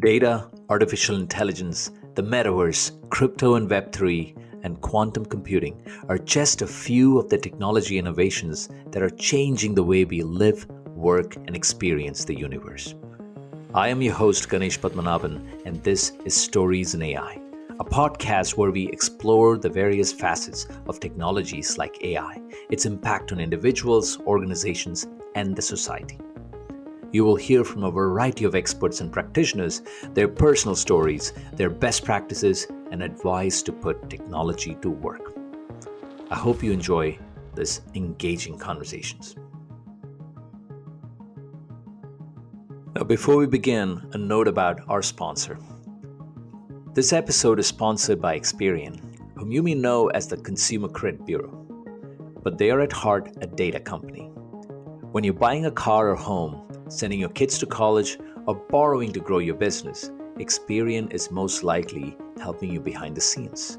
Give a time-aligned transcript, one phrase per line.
[0.00, 7.18] Data, artificial intelligence, the metaverse, crypto and Web3, and quantum computing are just a few
[7.18, 12.38] of the technology innovations that are changing the way we live, work, and experience the
[12.38, 12.94] universe.
[13.74, 17.38] I am your host, Ganesh Padmanabhan, and this is Stories in AI,
[17.78, 22.40] a podcast where we explore the various facets of technologies like AI,
[22.70, 26.18] its impact on individuals, organizations, and the society.
[27.12, 29.82] You will hear from a variety of experts and practitioners
[30.14, 35.36] their personal stories, their best practices, and advice to put technology to work.
[36.30, 37.18] I hope you enjoy
[37.54, 39.34] this engaging conversations.
[42.94, 45.58] Now, before we begin, a note about our sponsor.
[46.94, 49.00] This episode is sponsored by Experian,
[49.36, 51.66] whom you may know as the Consumer Credit Bureau,
[52.42, 54.26] but they are at heart a data company.
[55.12, 59.20] When you're buying a car or home, sending your kids to college, or borrowing to
[59.20, 63.78] grow your business, Experian is most likely helping you behind the scenes.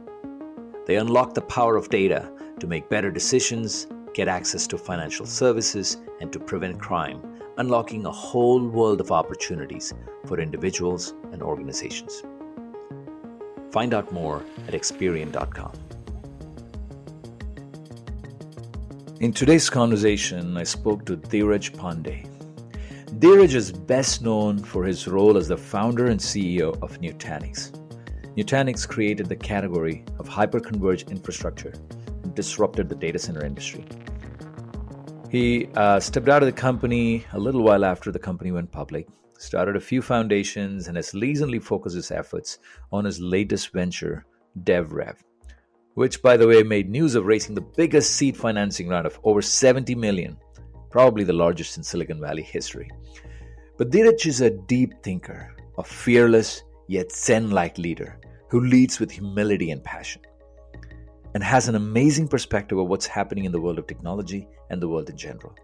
[0.85, 5.97] They unlock the power of data to make better decisions, get access to financial services,
[6.19, 7.21] and to prevent crime,
[7.57, 9.93] unlocking a whole world of opportunities
[10.25, 12.23] for individuals and organizations.
[13.71, 15.71] Find out more at Experian.com.
[19.19, 22.30] In today's conversation, I spoke to Dheeraj Pandey,
[23.21, 27.69] Dheeraj is best known for his role as the founder and CEO of Nutanix.
[28.35, 31.71] Nutanix created the category of hyperconverged infrastructure
[32.23, 33.85] and disrupted the data center industry.
[35.29, 39.07] He uh, stepped out of the company a little while after the company went public,
[39.37, 42.57] started a few foundations, and has recently focused his efforts
[42.91, 44.25] on his latest venture,
[44.63, 45.17] DevRev,
[45.93, 49.43] which, by the way, made news of raising the biggest seed financing round of over
[49.43, 50.39] 70 million
[50.91, 52.89] probably the largest in Silicon Valley history.
[53.77, 58.19] But Dheeraj is a deep thinker, a fearless yet Zen like leader
[58.49, 60.21] who leads with humility and passion,
[61.33, 64.87] and has an amazing perspective of what's happening in the world of technology and the
[64.87, 65.55] world in general.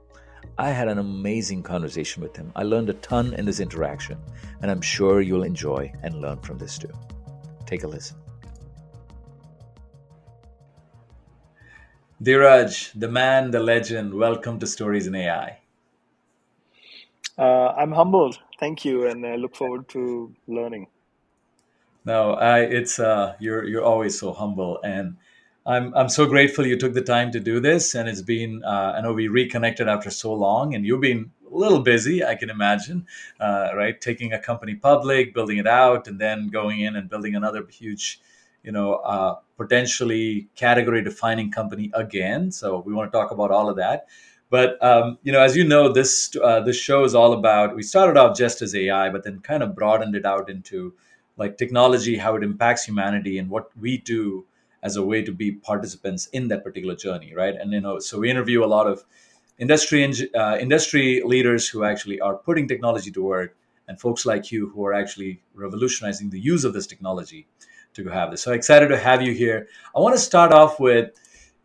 [0.58, 2.52] I had an amazing conversation with him.
[2.56, 4.18] I learned a ton in this interaction,
[4.62, 6.94] and I'm sure you'll enjoy and learn from this too.
[7.66, 8.18] Take a listen.
[12.22, 15.60] Dheeraj, the man, the legend, welcome to Stories in AI.
[17.38, 18.40] Uh, I'm humbled.
[18.60, 20.88] Thank you, and I look forward to learning.
[22.06, 25.18] No, I, it's uh, you're you're always so humble, and
[25.64, 27.94] I'm I'm so grateful you took the time to do this.
[27.94, 31.56] And it's been uh, I know we reconnected after so long, and you've been a
[31.56, 33.06] little busy, I can imagine,
[33.40, 34.02] uh, right?
[34.02, 38.20] Taking a company public, building it out, and then going in and building another huge
[38.64, 42.52] you know, uh, potentially category defining company again.
[42.52, 44.08] So we want to talk about all of that.
[44.50, 47.76] But um, you know, as you know, this uh, this show is all about.
[47.76, 50.94] We started off just as AI, but then kind of broadened it out into
[51.36, 54.46] like technology, how it impacts humanity, and what we do
[54.84, 57.56] as a way to be participants in that particular journey, right?
[57.56, 59.04] And you know, so we interview a lot of
[59.60, 63.58] industry uh, industry leaders who actually are putting technology to work,
[63.88, 67.48] and folks like you who are actually revolutionizing the use of this technology
[68.04, 68.42] to have this.
[68.42, 69.68] So excited to have you here.
[69.96, 71.12] I want to start off with,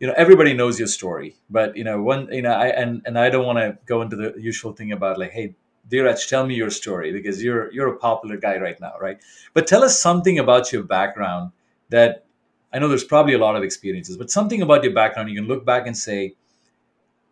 [0.00, 3.18] you know, everybody knows your story, but you know, one, you know, I and and
[3.18, 5.54] I don't want to go into the usual thing about like, hey,
[5.88, 9.18] Dheeraj, tell me your story because you're you're a popular guy right now, right?
[9.54, 11.52] But tell us something about your background
[11.90, 12.24] that
[12.72, 15.46] I know there's probably a lot of experiences, but something about your background you can
[15.46, 16.34] look back and say,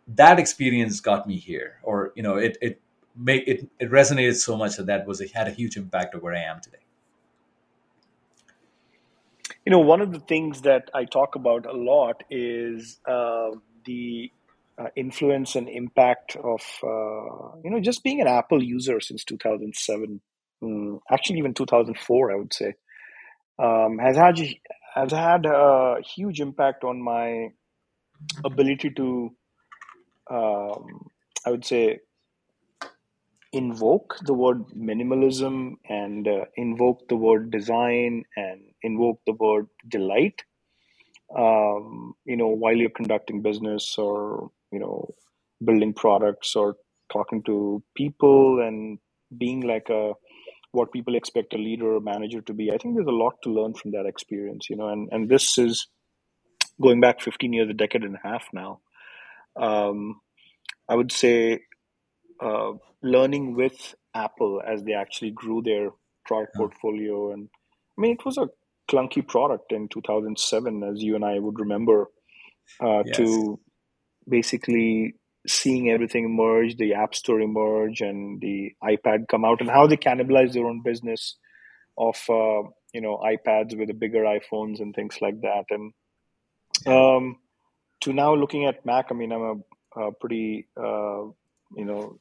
[0.09, 2.81] that experience got me here, or you know, it it
[3.16, 6.22] made it it resonated so much that that was a, had a huge impact of
[6.22, 6.78] where I am today
[9.65, 13.50] you know, one of the things that I talk about a lot is uh,
[13.84, 14.31] the
[14.78, 20.21] uh, influence and impact of, uh, you know, just being an Apple user since 2007,
[20.62, 22.75] mm, actually even 2004, I would say,
[23.59, 24.38] um, has had
[24.94, 27.48] has had a huge impact on my
[28.44, 29.34] ability to,
[30.31, 31.10] um,
[31.47, 32.01] I would say,
[33.53, 40.43] invoke the word minimalism and uh, invoke the word design and invoke the word delight.
[41.37, 45.15] Um, you know while you're conducting business or you know
[45.65, 46.77] building products or
[47.13, 48.99] talking to people and
[49.39, 50.15] being like a
[50.73, 53.51] what people expect a leader or manager to be i think there's a lot to
[53.51, 55.89] learn from that experience you know and and this is
[56.83, 58.81] going back 15 years a decade and a half now.
[59.57, 60.21] Um,
[60.89, 61.61] i would say
[62.41, 62.72] uh,
[63.03, 65.91] learning with Apple as they actually grew their
[66.27, 67.33] product portfolio.
[67.33, 67.48] And
[67.97, 68.48] I mean, it was a
[68.91, 72.09] clunky product in 2007, as you and I would remember,
[72.81, 73.16] uh, yes.
[73.16, 73.60] to
[74.28, 75.15] basically
[75.47, 79.97] seeing everything emerge, the App Store emerge, and the iPad come out, and how they
[79.97, 81.37] cannibalized their own business
[81.97, 85.92] of uh, you know iPads with the bigger iPhones and things like that, and
[86.87, 87.37] um,
[88.01, 89.07] to now looking at Mac.
[89.10, 89.65] I mean, I'm
[89.97, 91.25] a, a pretty uh,
[91.77, 92.19] you know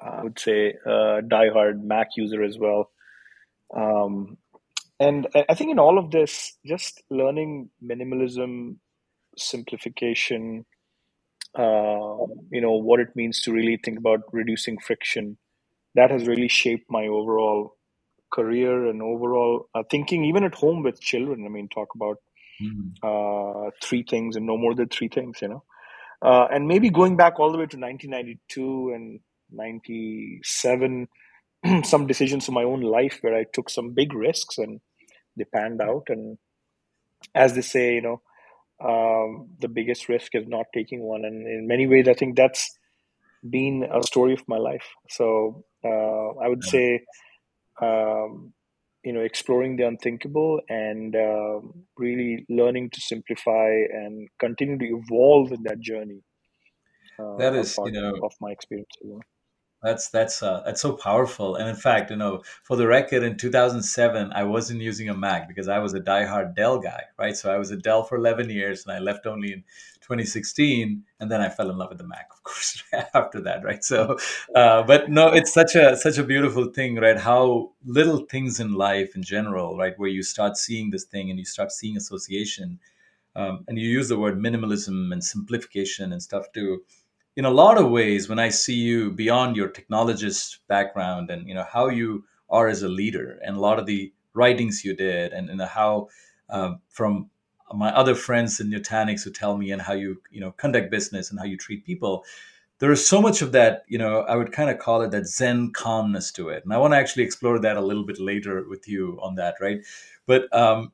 [0.00, 2.90] I would say uh, diehard Mac user as well.
[3.74, 4.38] Um,
[5.00, 8.76] and I think in all of this, just learning minimalism,
[9.36, 10.66] simplification,
[11.58, 15.36] uh, you know, what it means to really think about reducing friction,
[15.94, 17.76] that has really shaped my overall
[18.32, 21.44] career and overall uh, thinking, even at home with children.
[21.44, 22.18] I mean, talk about
[22.62, 22.88] mm-hmm.
[23.02, 25.64] uh, three things and no more than three things, you know.
[26.22, 29.20] Uh, and maybe going back all the way to 1992 and
[29.54, 31.08] 97
[31.84, 34.80] some decisions in my own life where I took some big risks and
[35.36, 36.04] they panned out.
[36.08, 36.38] And
[37.34, 38.22] as they say, you know,
[38.84, 41.24] um, the biggest risk is not taking one.
[41.24, 42.76] And in many ways, I think that's
[43.48, 44.86] been a story of my life.
[45.10, 47.04] So uh, I would say,
[47.80, 48.52] um,
[49.04, 51.60] you know, exploring the unthinkable and uh,
[51.98, 56.22] really learning to simplify and continue to evolve in that journey.
[57.18, 58.88] Uh, that is, you know, of my experience.
[59.84, 61.56] That's that's uh, that's so powerful.
[61.56, 65.46] And in fact, you know, for the record, in 2007, I wasn't using a Mac
[65.46, 67.36] because I was a diehard Dell guy, right?
[67.36, 69.62] So I was a Dell for 11 years, and I left only in
[70.00, 72.82] 2016, and then I fell in love with the Mac, of course,
[73.14, 73.84] after that, right?
[73.84, 74.16] So,
[74.54, 77.18] uh, but no, it's such a such a beautiful thing, right?
[77.18, 81.38] How little things in life in general, right, where you start seeing this thing and
[81.38, 82.80] you start seeing association,
[83.36, 86.82] um, and you use the word minimalism and simplification and stuff too
[87.36, 91.54] in a lot of ways when i see you beyond your technologist background and you
[91.54, 95.32] know how you are as a leader and a lot of the writings you did
[95.32, 96.08] and, and how
[96.50, 97.30] um, from
[97.72, 101.30] my other friends in Nutanix who tell me and how you you know conduct business
[101.30, 102.24] and how you treat people
[102.78, 105.26] there is so much of that you know i would kind of call it that
[105.26, 106.64] zen calmness to it.
[106.64, 109.54] And i want to actually explore that a little bit later with you on that
[109.60, 109.80] right?
[110.26, 110.92] But um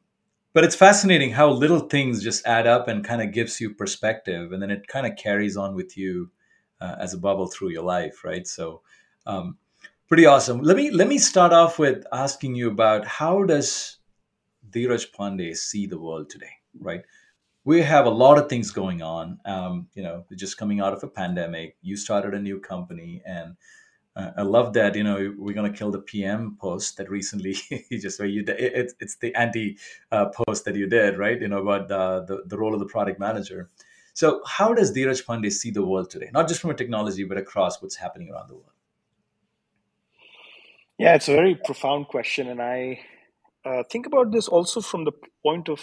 [0.53, 4.53] but it's fascinating how little things just add up and kind of gives you perspective
[4.53, 6.31] and then it kind of carries on with you
[6.81, 8.47] uh, as a bubble through your life right?
[8.47, 8.83] So
[9.27, 9.57] um,
[10.09, 10.61] pretty awesome.
[10.61, 13.99] Let me let me start off with asking you about how does
[14.71, 17.03] Dheeraj Pandey see the world today right?
[17.65, 19.39] We have a lot of things going on.
[19.45, 21.77] Um, you know just coming out of a pandemic.
[21.83, 23.57] You started a new company and
[24.17, 24.95] uh, I love that.
[24.97, 27.57] You know, we're gonna kill the PM post that recently
[27.91, 29.79] you just where you it, it's the anti
[30.11, 31.41] uh, post that you did, right?
[31.41, 33.71] You know about the, the, the role of the product manager.
[34.13, 36.31] So, how does Dheeraj Pandey see the world today?
[36.33, 38.73] Not just from a technology, but across what's happening around the world.
[40.99, 43.01] Yeah, it's a very profound question, and I
[43.65, 45.13] uh, think about this also from the
[45.45, 45.81] point of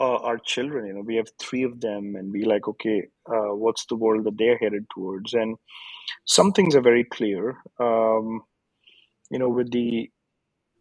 [0.00, 0.86] uh, our children.
[0.86, 4.24] You know, we have three of them, and we like, okay, uh, what's the world
[4.24, 5.34] that they're headed towards?
[5.34, 5.56] And
[6.26, 7.56] some things are very clear.
[7.80, 8.42] Um,
[9.30, 10.10] you know, with the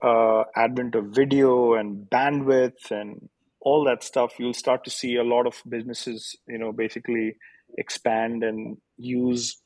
[0.04, 3.30] uh, advent of video and bandwidth and
[3.62, 7.36] all that stuff, you'll start to see a lot of businesses, you know, basically
[7.78, 9.62] expand and use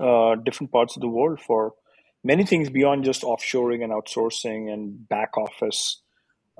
[0.00, 1.72] uh, different parts of the world for
[2.24, 6.02] many things beyond just offshoring and outsourcing and back office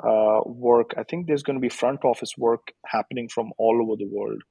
[0.03, 0.95] uh, work.
[0.97, 4.43] I think there's going to be front office work happening from all over the world.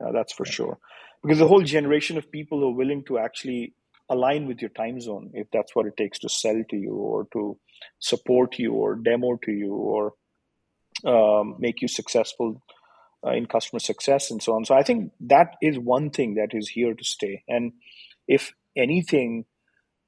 [0.00, 0.78] Uh, that's for sure
[1.22, 3.74] because the whole generation of people who are willing to actually
[4.08, 7.26] align with your time zone if that's what it takes to sell to you or
[7.32, 7.58] to
[7.98, 10.12] support you or demo to you or
[11.04, 12.62] um, make you successful
[13.26, 16.50] uh, in customer success and so on so i think that is one thing that
[16.52, 17.72] is here to stay and
[18.26, 19.44] if anything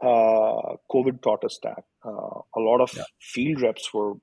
[0.03, 3.05] uh, covid taught us that uh, a lot of yeah.
[3.21, 4.15] field reps were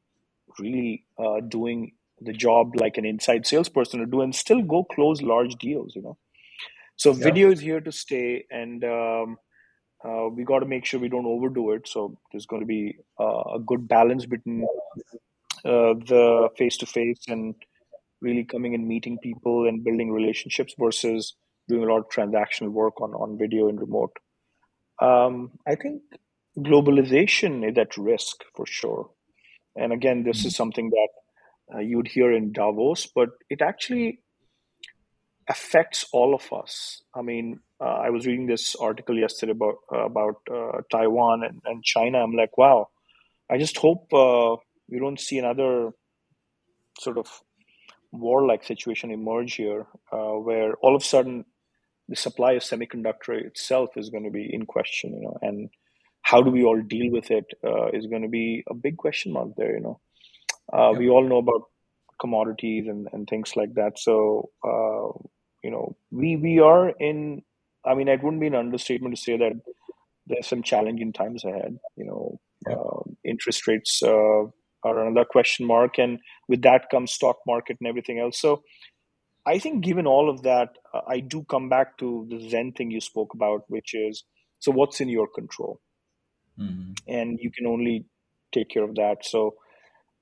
[0.60, 5.22] really uh, doing the job like an inside salesperson would do and still go close
[5.22, 6.18] large deals you know
[7.02, 7.24] so yeah.
[7.24, 9.38] video is here to stay, and um,
[10.06, 11.88] uh, we got to make sure we don't overdo it.
[11.88, 14.68] So there's going to be uh, a good balance between
[15.66, 17.56] uh, the face to face and
[18.22, 21.34] really coming and meeting people and building relationships versus
[21.68, 24.12] doing a lot of transactional work on on video and remote.
[25.02, 26.04] Um, I think
[26.58, 29.10] globalization is at risk for sure.
[29.76, 30.48] And again, this mm-hmm.
[30.48, 34.20] is something that uh, you would hear in Davos, but it actually
[35.48, 37.02] affects all of us.
[37.16, 41.62] I mean, uh, I was reading this article yesterday about uh, about uh, Taiwan and,
[41.66, 42.20] and, China.
[42.20, 42.90] I'm like, wow.
[43.50, 44.56] I just hope uh,
[44.88, 45.92] we don't see another
[47.00, 47.28] sort of
[48.12, 51.46] war-like situation emerge here, uh, where all of a sudden
[52.12, 55.14] the supply of semiconductor itself is going to be in question.
[55.14, 55.70] You know, and
[56.22, 59.32] how do we all deal with it uh, is going to be a big question
[59.32, 59.74] mark there.
[59.74, 60.00] You know,
[60.74, 60.92] yeah.
[60.92, 61.64] we all know about
[62.20, 63.98] commodities and, and things like that.
[63.98, 65.08] So, uh,
[65.64, 67.44] you know, we we are in.
[67.86, 69.54] I mean, it wouldn't be an understatement to say that
[70.28, 71.80] there's some challenging times ahead.
[71.96, 72.76] You know, yeah.
[72.76, 74.44] uh, interest rates uh,
[74.84, 78.42] are another question mark, and with that comes stock market and everything else.
[78.42, 78.64] So
[79.46, 82.92] I think, given all of that, uh, I do come back to the Zen thing
[82.92, 84.24] you spoke about, which is
[84.60, 85.80] so what's in your control,
[86.60, 86.94] mm-hmm.
[87.08, 88.06] and you can only
[88.52, 89.26] take care of that.
[89.26, 89.56] So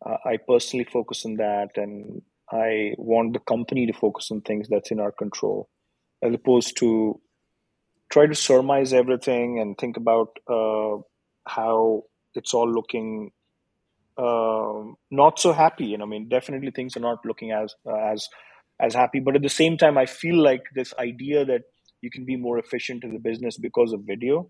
[0.05, 2.21] uh, I personally focus on that, and
[2.51, 5.69] I want the company to focus on things that's in our control,
[6.23, 7.19] as opposed to
[8.09, 10.97] try to surmise everything and think about uh,
[11.45, 12.03] how
[12.35, 13.31] it's all looking
[14.17, 15.95] uh, not so happy.
[15.95, 18.27] Know, I mean, definitely things are not looking as uh, as
[18.79, 19.19] as happy.
[19.19, 21.63] But at the same time, I feel like this idea that
[22.01, 24.49] you can be more efficient in the business because of video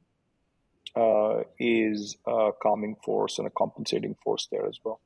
[0.95, 4.99] uh, is a calming force and a compensating force there as well.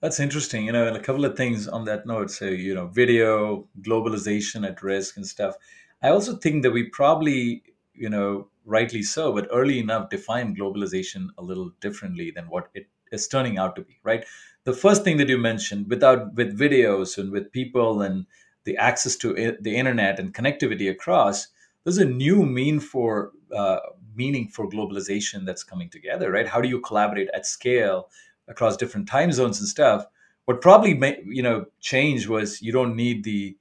[0.00, 0.66] That's interesting.
[0.66, 2.30] You know, and a couple of things on that note.
[2.30, 5.56] So, you know, video, globalization at risk and stuff.
[6.02, 7.62] I also think that we probably,
[7.94, 12.86] you know, rightly so, but early enough defined globalization a little differently than what it
[13.14, 14.24] is turning out to be, right?
[14.64, 18.26] The first thing that you mentioned, without with videos and with people and
[18.64, 21.48] the access to the internet and connectivity across,
[21.84, 23.78] there's a new mean for uh,
[24.16, 26.48] meaning for globalization that's coming together, right?
[26.48, 28.08] How do you collaborate at scale
[28.48, 30.06] across different time zones and stuff?
[30.46, 33.56] What probably you know changed was you don't need the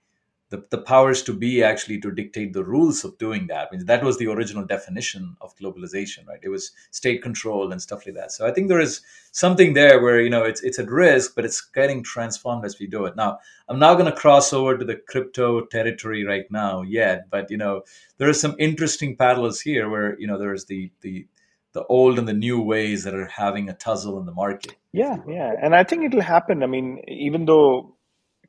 [0.53, 3.69] the, the powers to be actually to dictate the rules of doing that.
[3.71, 6.39] I mean, that was the original definition of globalization, right?
[6.43, 8.31] It was state control and stuff like that.
[8.31, 11.43] So I think there is something there where you know it's it's at risk, but
[11.43, 13.15] it's getting transformed as we do it.
[13.15, 17.49] Now, I'm not going to cross over to the crypto territory right now yet, but
[17.49, 17.81] you know
[18.19, 21.25] there are some interesting parallels here where you know there's the the
[21.71, 24.75] the old and the new ways that are having a tussle in the market.
[24.91, 26.61] Yeah, yeah, and I think it'll happen.
[26.61, 27.95] I mean, even though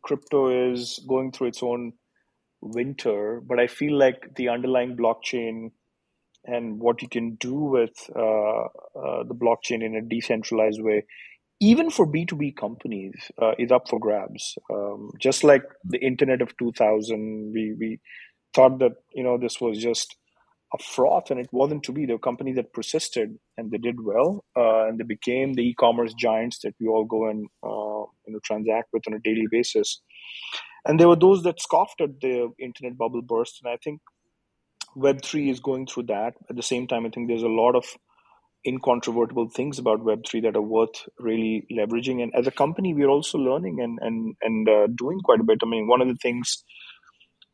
[0.04, 1.94] crypto is going through its own
[2.60, 5.70] winter, but I feel like the underlying blockchain
[6.44, 11.04] and what you can do with uh, uh, the blockchain in a decentralized way,
[11.60, 14.56] even for B2B companies, uh, is up for grabs.
[14.70, 18.00] Um, just like the internet of 2000, we, we
[18.54, 20.16] thought that, you know, this was just
[20.74, 22.04] a froth and it wasn't to be.
[22.04, 26.12] There were companies that persisted and they did well uh, and they became the e-commerce
[26.14, 30.00] giants that we all go and uh, you know transact with on a daily basis.
[30.84, 34.02] And there were those that scoffed at the internet bubble burst, and I think
[34.96, 36.34] Web3 is going through that.
[36.50, 37.84] At the same time, I think there's a lot of
[38.66, 42.22] incontrovertible things about Web3 that are worth really leveraging.
[42.22, 45.58] And as a company, we're also learning and and and uh, doing quite a bit.
[45.62, 46.64] I mean, one of the things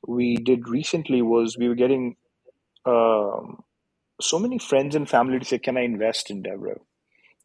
[0.06, 2.16] we did recently was we were getting
[2.86, 3.62] um,
[4.20, 6.80] so many friends and family to say, "Can I invest in DevRev?"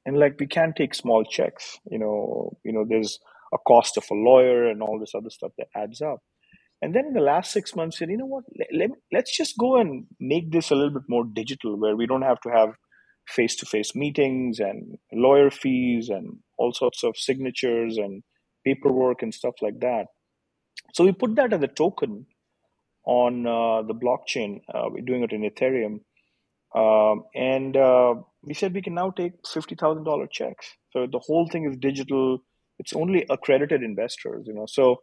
[0.05, 1.79] And like, we can't take small checks.
[1.89, 3.19] You know, you know, there's
[3.53, 6.19] a cost of a lawyer and all this other stuff that adds up.
[6.81, 8.43] And then in the last six months, said, you know what?
[8.71, 12.21] Let, let's just go and make this a little bit more digital, where we don't
[12.21, 12.75] have to have
[13.27, 18.21] face-to-face meetings and lawyer fees and all sorts of signatures and
[18.63, 20.05] paperwork and stuff like that.
[20.93, 22.27] So we put that as a token
[23.05, 24.61] on uh, the blockchain.
[24.73, 25.99] Uh, we're doing it in Ethereum.
[26.75, 30.73] Um, and uh, we said we can now take $50,000 checks.
[30.91, 32.39] So the whole thing is digital.
[32.79, 34.65] It's only accredited investors, you know.
[34.67, 35.01] So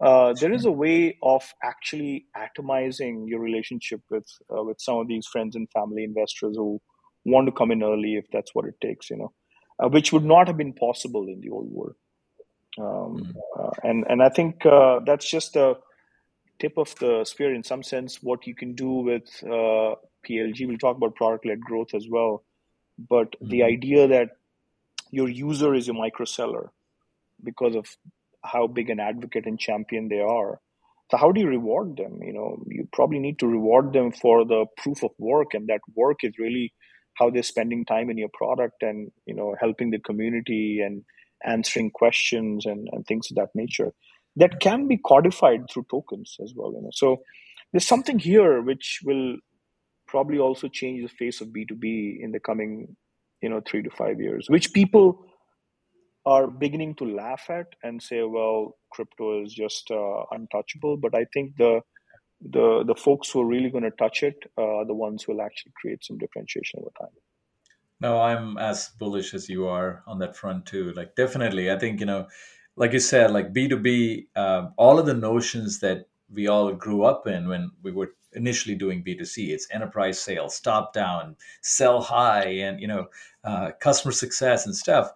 [0.00, 5.08] uh, there is a way of actually atomizing your relationship with uh, with some of
[5.08, 6.80] these friends and family investors who
[7.24, 9.32] want to come in early if that's what it takes, you know,
[9.78, 11.96] uh, which would not have been possible in the old world.
[12.78, 13.86] Um, mm-hmm.
[13.88, 14.62] and and I think
[15.06, 15.76] that's just a
[16.60, 20.68] tip of the spear in some sense what you can do with uh, PLG.
[20.68, 22.44] We'll talk about product led growth as well.
[22.98, 23.48] But mm-hmm.
[23.48, 24.30] the idea that
[25.10, 26.70] your user is your micro seller
[27.42, 27.86] because of
[28.44, 30.60] how big an advocate and champion they are.
[31.10, 32.20] So how do you reward them?
[32.22, 35.80] You know, you probably need to reward them for the proof of work, and that
[35.96, 36.72] work is really
[37.14, 41.02] how they're spending time in your product and you know helping the community and
[41.44, 43.92] answering questions and, and things of that nature
[44.40, 46.72] that can be codified through tokens as well.
[46.72, 47.22] You know, so
[47.72, 49.36] there's something here which will
[50.08, 52.96] probably also change the face of B2B in the coming,
[53.42, 55.24] you know, three to five years, which people
[56.26, 60.96] are beginning to laugh at and say, well, crypto is just uh, untouchable.
[60.96, 61.80] But I think the
[62.40, 65.32] the the folks who are really going to touch it uh, are the ones who
[65.32, 67.14] will actually create some differentiation over time.
[68.00, 70.92] No, I'm as bullish as you are on that front too.
[70.92, 72.28] Like definitely, I think you know
[72.80, 77.26] like you said, like B2B, uh, all of the notions that we all grew up
[77.26, 82.80] in when we were initially doing B2C, it's enterprise sales, top down, sell high, and
[82.80, 83.08] you know,
[83.44, 85.12] uh, customer success and stuff.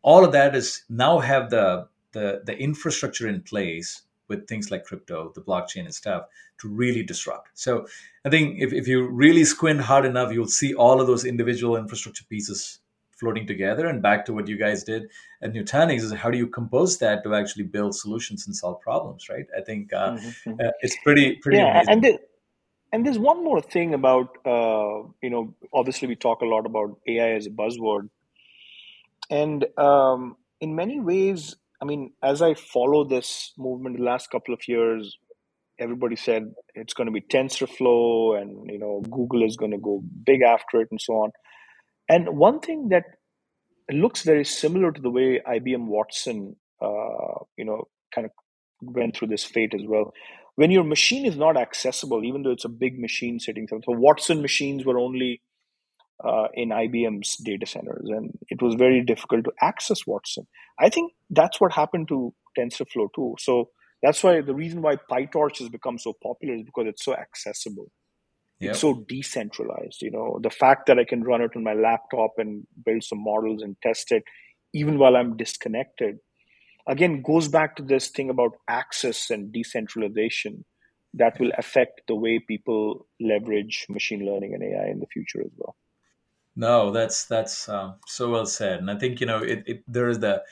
[0.00, 4.84] All of that is now have the the the infrastructure in place with things like
[4.84, 6.24] crypto, the blockchain and stuff
[6.62, 7.50] to really disrupt.
[7.52, 7.86] So
[8.24, 11.76] I think if, if you really squint hard enough, you'll see all of those individual
[11.76, 12.78] infrastructure pieces
[13.18, 13.86] floating together.
[13.86, 15.10] And back to what you guys did
[15.42, 19.28] at Nutanix is how do you compose that to actually build solutions and solve problems,
[19.28, 19.46] right?
[19.56, 20.52] I think uh, mm-hmm.
[20.52, 21.92] uh, it's pretty pretty yeah, amazing.
[21.92, 22.18] And the,
[22.92, 26.98] and there's one more thing about uh, you know obviously we talk a lot about
[27.08, 28.08] AI as a buzzword,
[29.30, 34.54] and um, in many ways, I mean, as I follow this movement the last couple
[34.54, 35.18] of years,
[35.78, 40.02] everybody said it's going to be TensorFlow, and you know Google is going to go
[40.24, 41.32] big after it, and so on.
[42.08, 43.04] And one thing that
[43.90, 48.30] looks very similar to the way IBM Watson, uh, you know, kind of
[48.82, 50.12] went through this fate as well
[50.56, 53.84] when your machine is not accessible, even though it's a big machine sitting somewhere.
[53.86, 55.42] So Watson machines were only
[56.24, 60.46] uh, in IBM's data centers, and it was very difficult to access Watson.
[60.78, 63.34] I think that's what happened to TensorFlow too.
[63.38, 63.70] So
[64.02, 67.90] that's why the reason why PyTorch has become so popular is because it's so accessible.
[68.60, 68.70] Yep.
[68.70, 70.00] It's so decentralized.
[70.02, 73.22] You know, the fact that I can run it on my laptop and build some
[73.22, 74.22] models and test it,
[74.72, 76.18] even while I'm disconnected,
[76.86, 80.64] again goes back to this thing about access and decentralization
[81.14, 85.50] that will affect the way people leverage machine learning and AI in the future as
[85.56, 85.76] well.
[86.56, 90.08] No, that's that's um, so well said, and I think you know it, it there
[90.08, 90.42] is the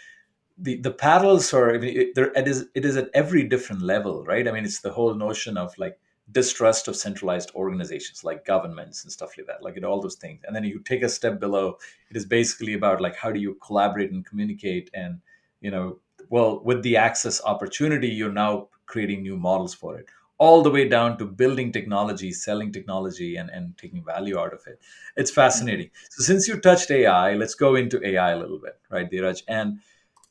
[0.58, 3.82] the the paddles or I mean, it, there it is it is at every different
[3.82, 4.46] level, right?
[4.46, 5.98] I mean, it's the whole notion of like
[6.32, 10.16] distrust of centralized organizations like governments and stuff like that, like you know, all those
[10.16, 11.78] things, and then you take a step below.
[12.10, 15.20] It is basically about like how do you collaborate and communicate and
[15.60, 15.98] you know
[16.32, 20.06] well, with the access opportunity, you're now creating new models for it,
[20.38, 24.62] all the way down to building technology, selling technology, and, and taking value out of
[24.66, 24.80] it.
[25.16, 25.40] It's mm-hmm.
[25.40, 25.90] fascinating.
[26.10, 29.42] So, since you touched AI, let's go into AI a little bit, right, Dheeraj?
[29.48, 29.80] And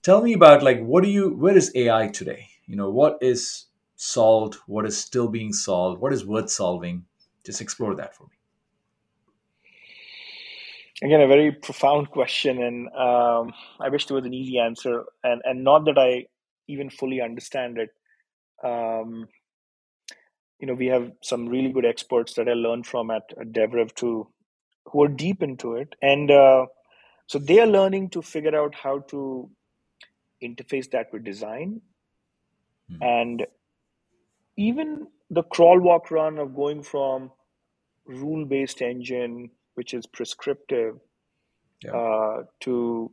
[0.01, 2.49] tell me about like what do you where is AI today?
[2.65, 3.65] You know, what is
[4.01, 7.05] solved, what is still being solved, what is worth solving?
[7.45, 8.35] Just explore that for me
[11.01, 15.41] again a very profound question and um, i wish there was an easy answer and
[15.43, 16.25] and not that i
[16.67, 17.89] even fully understand it
[18.63, 19.27] um,
[20.59, 23.93] you know we have some really good experts that i learned from at, at devrev
[23.95, 24.27] too
[24.85, 26.65] who are deep into it and uh,
[27.27, 29.49] so they are learning to figure out how to
[30.43, 31.81] interface that with design
[32.91, 33.03] mm-hmm.
[33.03, 33.47] and
[34.67, 37.31] even the crawl walk run of going from
[38.05, 40.95] rule based engine which is prescriptive,
[41.83, 41.91] yeah.
[41.91, 43.11] uh, to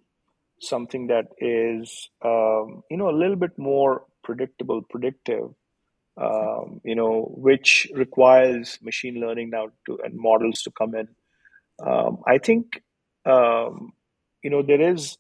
[0.61, 5.51] something that is um, you know a little bit more predictable, predictive.
[6.21, 11.09] Um, you know, which requires machine learning now to and models to come in.
[11.87, 12.83] Um, I think
[13.25, 13.93] um,
[14.43, 15.17] you know there is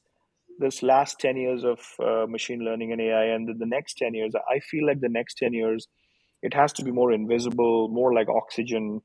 [0.58, 4.32] this last 10 years of uh, machine learning and AI, and the next 10 years,
[4.50, 5.86] I feel like the next 10 years,
[6.42, 9.03] it has to be more invisible, more like oxygen,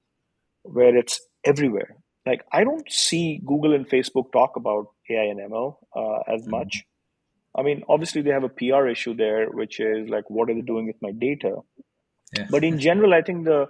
[0.63, 5.75] where it's everywhere like I don't see Google and Facebook talk about AI and ML
[5.95, 6.51] uh, as mm-hmm.
[6.51, 6.83] much.
[7.55, 10.61] I mean, obviously they have a PR issue there, which is like, what are they
[10.61, 11.57] doing with my data?
[12.35, 12.47] Yeah.
[12.49, 13.67] But in general, I think the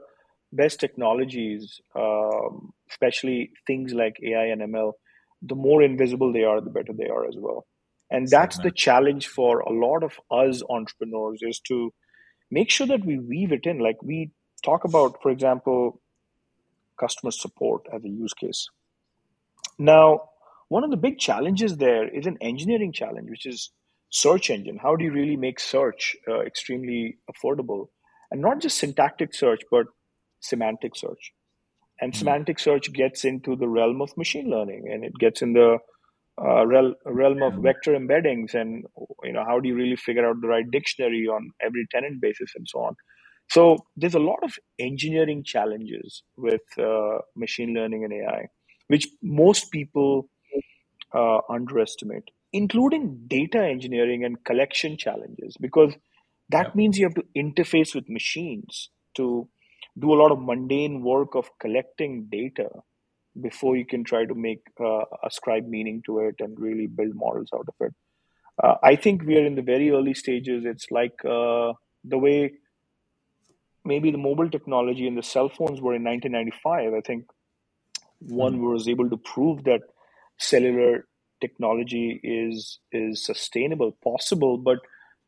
[0.54, 4.94] best technologies, um, especially things like AI and ML,
[5.42, 7.66] the more invisible they are, the better they are as well.
[8.10, 11.92] And that's the challenge for a lot of us entrepreneurs is to
[12.54, 13.80] make sure that we weave it in.
[13.80, 14.32] Like we
[14.64, 16.00] talk about, for example,
[17.00, 18.70] customer support as a use case.
[19.80, 20.30] Now,
[20.70, 23.72] one of the big challenges there is an engineering challenge, which is
[24.10, 24.78] search engine.
[24.82, 27.88] How do you really make search uh, extremely affordable?
[28.32, 29.88] And not just syntactic search, but
[30.40, 31.34] semantic search.
[32.00, 32.20] And mm-hmm.
[32.20, 35.78] semantic search gets into the realm of machine learning and it gets in the
[36.42, 38.86] uh, rel- realm of vector embeddings and
[39.24, 42.52] you know how do you really figure out the right dictionary on every tenant basis
[42.56, 42.96] and so on.
[43.50, 48.48] So there's a lot of engineering challenges with uh, machine learning and AI,
[48.88, 50.30] which most people
[51.14, 55.94] uh, underestimate, including data engineering and collection challenges, because
[56.50, 56.72] that yeah.
[56.74, 59.48] means you have to interface with machines to
[60.00, 62.70] do a lot of mundane work of collecting data
[63.40, 67.50] before you can try to make uh, ascribe meaning to it and really build models
[67.54, 67.94] out of it.
[68.64, 70.64] Uh, I think we are in the very early stages.
[70.66, 72.54] It's like uh, the way
[73.86, 77.26] maybe the mobile technology and the cell phones were in 1995 i think
[78.20, 78.72] one mm-hmm.
[78.72, 79.82] was able to prove that
[80.38, 81.06] cellular
[81.42, 84.80] technology is is sustainable possible but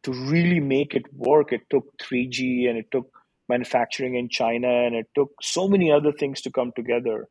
[0.04, 3.10] to really make it work it took 3g and it took
[3.50, 7.28] manufacturing in china and it took so many other things to come together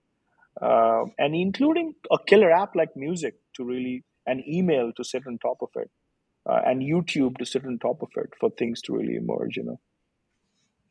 [0.60, 5.38] uh, and including a killer app like music to really and email to sit on
[5.38, 5.90] top of it
[6.48, 9.64] uh, and youtube to sit on top of it for things to really emerge you
[9.64, 9.78] know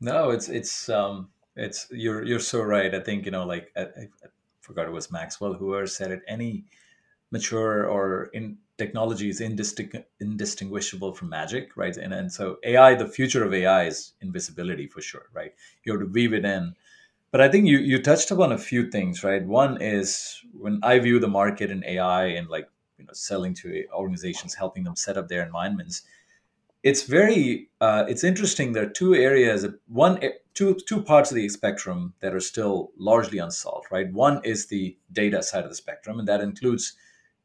[0.03, 2.93] no, it's it's um it's you're you're so right.
[2.93, 4.07] I think you know like I, I
[4.59, 6.21] forgot it was Maxwell whoever said it.
[6.27, 6.65] Any
[7.31, 11.95] mature or in technology is indistingu- indistinguishable from magic, right?
[11.95, 15.53] And and so AI, the future of AI is invisibility for sure, right?
[15.85, 16.75] You have to weave it in.
[17.33, 19.45] But I think you you touched upon a few things, right?
[19.45, 23.85] One is when I view the market in AI and like you know selling to
[23.93, 26.03] organizations, helping them set up their environments
[26.83, 30.19] it's very uh, it's interesting there are two areas one
[30.53, 34.97] two two parts of the spectrum that are still largely unsolved right one is the
[35.11, 36.93] data side of the spectrum and that includes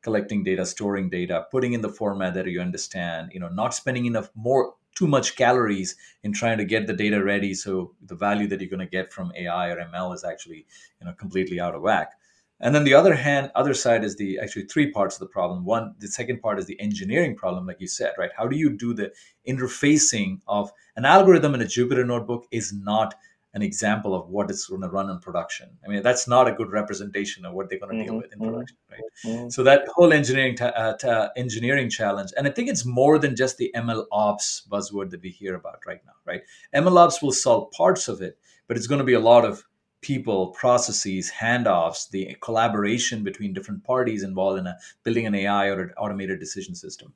[0.02, 4.06] collecting data storing data putting in the format that you understand you know not spending
[4.06, 8.48] enough more too much calories in trying to get the data ready so the value
[8.48, 10.66] that you're going to get from ai or ml is actually
[11.00, 12.12] you know completely out of whack
[12.60, 15.64] and then the other hand, other side is the actually three parts of the problem.
[15.64, 18.30] One, the second part is the engineering problem, like you said, right?
[18.36, 19.12] How do you do the
[19.46, 23.14] interfacing of an algorithm in a Jupyter notebook is not
[23.58, 25.68] an example of what it's going to run in production.
[25.84, 28.06] I mean, that's not a good representation of what they're going to mm-hmm.
[28.06, 28.50] deal with in mm-hmm.
[28.50, 29.00] production, right?
[29.26, 29.48] Mm-hmm.
[29.48, 33.34] So that whole engineering ta- uh, ta- engineering challenge, and I think it's more than
[33.34, 36.42] just the ML ops buzzword that we hear about right now, right?
[36.72, 39.64] ML ops will solve parts of it, but it's going to be a lot of
[40.00, 45.80] people, processes, handoffs, the collaboration between different parties involved in a, building an AI or
[45.80, 47.12] an automated decision system.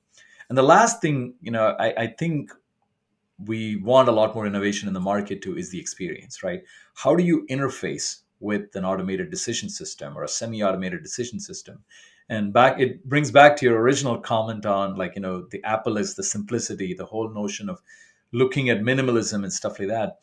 [0.48, 2.50] And the last thing, you know, I, I think
[3.46, 6.62] we want a lot more innovation in the market too is the experience, right?
[6.94, 11.85] How do you interface with an automated decision system or a semi-automated decision system?
[12.28, 15.96] And back, it brings back to your original comment on like, you know, the Apple
[15.96, 17.81] is the simplicity, the whole notion of
[18.33, 20.18] looking at minimalism and stuff like that.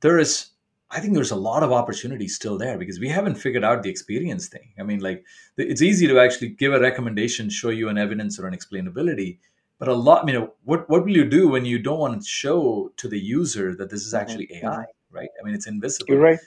[0.00, 0.50] There is
[0.90, 3.90] I think there's a lot of opportunity still there because we haven't figured out the
[3.90, 4.72] experience thing.
[4.78, 5.24] I mean, like
[5.56, 9.38] it's easy to actually give a recommendation, show you an evidence or an explainability,
[9.78, 12.26] but a lot, you know, what what will you do when you don't want to
[12.26, 14.22] show to the user that this is mm-hmm.
[14.22, 15.16] actually AI, mm-hmm.
[15.16, 15.28] right?
[15.40, 16.06] I mean, it's invisible.
[16.08, 16.38] You're right.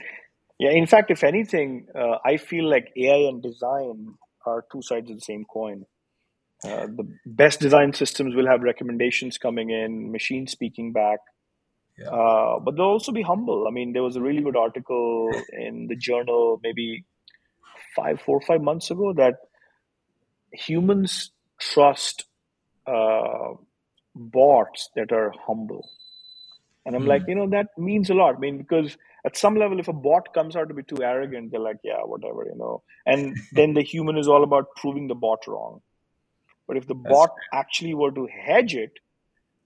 [0.57, 0.71] Yeah.
[0.71, 4.15] In fact, if anything, uh, I feel like AI and design
[4.45, 5.85] are two sides of the same coin.
[6.63, 11.19] Uh, the best design systems will have recommendations coming in, machine speaking back
[11.99, 12.09] yeah.
[12.09, 13.67] Uh, but they'll also be humble.
[13.67, 17.05] I mean, there was a really good article in the journal maybe
[17.95, 19.35] five, four, five months ago that
[20.53, 22.25] humans trust
[22.89, 23.53] uh,
[24.15, 25.89] bots that are humble.
[26.85, 27.07] And I'm mm.
[27.07, 28.35] like, you know, that means a lot.
[28.35, 31.51] I mean, because at some level, if a bot comes out to be too arrogant,
[31.51, 32.83] they're like, yeah, whatever, you know.
[33.05, 35.81] And then the human is all about proving the bot wrong.
[36.67, 38.91] But if the That's bot actually were to hedge it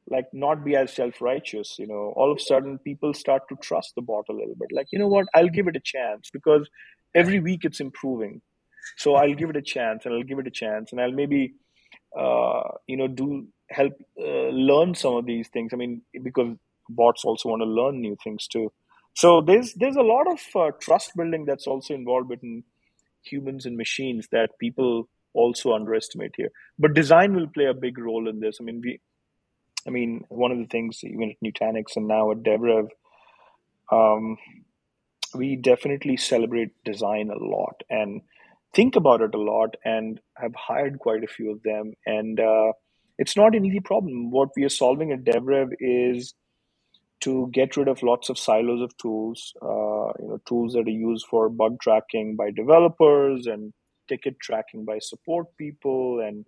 [0.09, 3.93] like not be as self-righteous you know all of a sudden people start to trust
[3.95, 6.69] the bot a little bit like you know what i'll give it a chance because
[7.15, 8.41] every week it's improving
[8.97, 11.53] so i'll give it a chance and i'll give it a chance and i'll maybe
[12.87, 15.73] you know do help uh, learn some of these things.
[15.73, 16.55] I mean because
[16.89, 18.71] bots also want to learn new things too.
[19.15, 22.63] So there's there's a lot of uh, trust building that's also involved between
[23.23, 26.51] humans and machines that people also underestimate here.
[26.77, 28.57] But design will play a big role in this.
[28.59, 28.99] I mean we
[29.85, 32.87] I mean, one of the things, even at Nutanix and now at DevRev,
[33.91, 34.37] um,
[35.35, 37.83] we definitely celebrate design a lot.
[37.89, 38.21] And
[38.73, 41.93] think about it a lot and have hired quite a few of them.
[42.05, 42.73] And uh,
[43.17, 44.31] it's not an easy problem.
[44.31, 46.33] What we are solving at DevRev is
[47.21, 50.89] to get rid of lots of silos of tools, uh, you know, tools that are
[50.89, 53.73] used for bug tracking by developers and
[54.09, 56.45] ticket tracking by support people and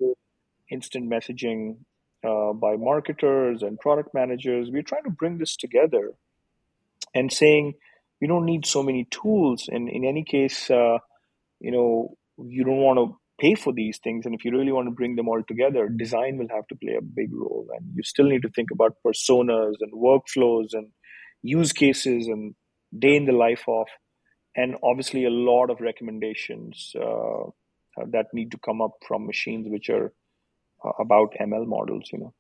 [0.70, 1.78] instant messaging
[2.28, 4.70] uh, by marketers and product managers.
[4.70, 6.12] We're trying to bring this together
[7.14, 7.76] and saying
[8.20, 9.70] we don't need so many tools.
[9.72, 10.98] And in any case, uh,
[11.60, 14.26] you know, you don't want to pay for these things.
[14.26, 16.96] And if you really want to bring them all together, design will have to play
[16.98, 17.68] a big role.
[17.76, 20.88] And you still need to think about personas and workflows and
[21.42, 22.56] use cases and
[22.98, 23.88] day in the life of,
[24.56, 27.50] and obviously a lot of recommendations uh,
[28.12, 30.14] that need to come up from machines which are
[30.86, 32.34] uh, about ML models, you know.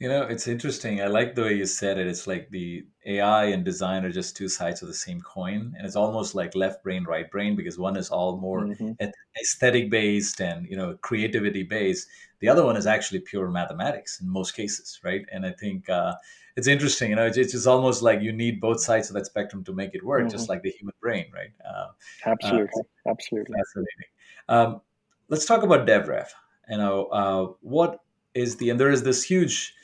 [0.00, 1.02] You know, it's interesting.
[1.02, 2.06] I like the way you said it.
[2.06, 5.84] It's like the AI and design are just two sides of the same coin, and
[5.84, 8.92] it's almost like left brain, right brain, because one is all more mm-hmm.
[9.40, 12.06] aesthetic based and you know creativity based.
[12.38, 15.26] The other one is actually pure mathematics in most cases, right?
[15.32, 16.14] And I think uh,
[16.54, 17.10] it's interesting.
[17.10, 19.72] You know, it's, it's just almost like you need both sides of that spectrum to
[19.72, 20.30] make it work, mm-hmm.
[20.30, 21.50] just like the human brain, right?
[21.68, 21.88] Uh,
[22.24, 24.08] absolutely, uh, absolutely, fascinating.
[24.48, 24.80] Um,
[25.28, 26.28] let's talk about DevRev.
[26.70, 28.00] you know uh, what
[28.34, 29.74] is the and there is this huge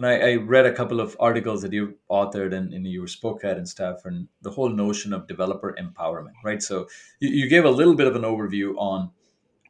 [0.00, 3.44] and I, I, read a couple of articles that you authored and, and, you spoke
[3.44, 6.62] at and stuff and the whole notion of developer empowerment right?
[6.62, 9.10] So you, you gave a little bit of an overview on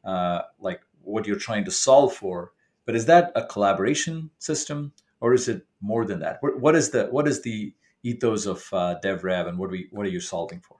[0.05, 2.53] uh, like what you're trying to solve for
[2.85, 6.37] but is that a collaboration system or is it more than that?
[6.39, 10.05] What, what is the what is the ethos of uh, devrev and what we what
[10.05, 10.77] are you solving for?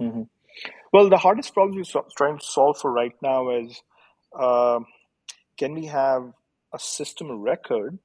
[0.00, 0.22] Mm-hmm.
[0.92, 3.82] Well, the hardest problem we're trying to solve for right now is
[4.38, 4.80] uh,
[5.56, 6.32] can we have
[6.72, 7.98] a system record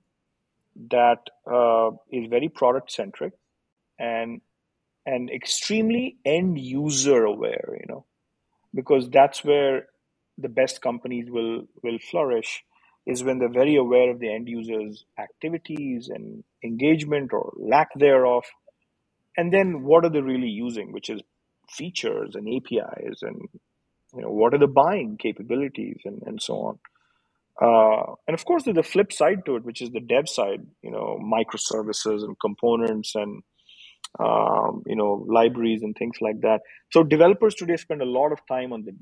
[0.91, 3.33] that uh, is very product centric
[3.97, 4.41] and
[5.05, 8.05] and extremely end user aware you know
[8.73, 9.87] because that's where
[10.37, 12.63] the best companies will will flourish
[13.05, 18.43] is when they're very aware of the end users activities and engagement or lack thereof.
[19.35, 21.21] And then what are they really using which is
[21.69, 23.41] features and apis and
[24.15, 26.79] you know what are the buying capabilities and, and so on
[27.61, 30.65] uh, and of course there's the flip side to it which is the dev side
[30.81, 33.43] you know microservices and components and
[34.17, 36.61] um, you know libraries and things like that.
[36.91, 38.95] So developers today spend a lot of time on the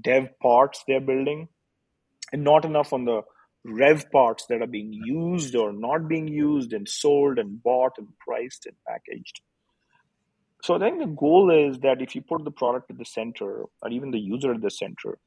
[0.00, 1.48] dev parts they're building
[2.32, 3.22] and not enough on the
[3.64, 8.08] rev parts that are being used or not being used and sold and bought and
[8.18, 9.40] priced and packaged.
[10.62, 13.64] So i think the goal is that if you put the product at the center
[13.82, 15.18] or even the user at the center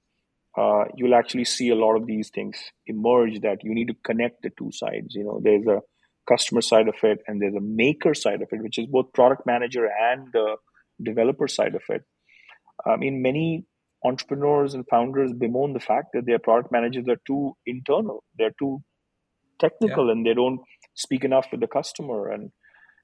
[0.58, 4.42] uh, you'll actually see a lot of these things emerge that you need to connect
[4.42, 5.16] the two sides.
[5.16, 5.82] You know there's a
[6.28, 9.46] customer side of it and there's a maker side of it which is both product
[9.46, 10.56] manager and the
[11.04, 12.04] developer side of it.
[12.86, 13.66] I mean many
[14.04, 18.84] entrepreneurs and founders bemoan the fact that their product managers are too internal they're too
[19.60, 20.12] technical yeah.
[20.12, 20.60] and they don't
[20.94, 22.30] speak enough with the customer.
[22.32, 22.52] And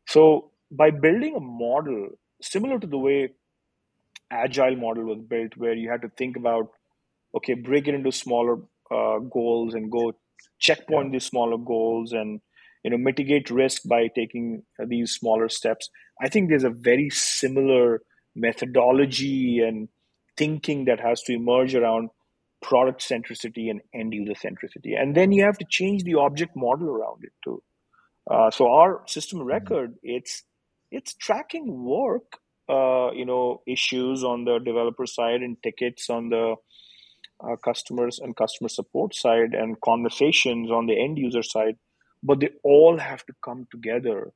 [0.07, 2.09] so by building a model
[2.41, 3.29] similar to the way
[4.31, 6.69] agile model was built where you had to think about
[7.35, 8.57] okay break it into smaller
[8.91, 10.13] uh, goals and go
[10.59, 11.13] checkpoint yeah.
[11.13, 12.41] these smaller goals and
[12.83, 15.89] you know mitigate risk by taking these smaller steps
[16.21, 18.01] i think there's a very similar
[18.35, 19.89] methodology and
[20.37, 22.09] thinking that has to emerge around
[22.61, 26.89] product centricity and end user centricity and then you have to change the object model
[26.89, 27.61] around it too
[28.29, 29.47] uh, so our system mm-hmm.
[29.47, 30.43] record it's
[30.91, 32.37] it's tracking work
[32.69, 36.55] uh, you know issues on the developer side and tickets on the
[37.43, 41.75] uh, customers and customer support side and conversations on the end user side
[42.23, 44.31] but they all have to come together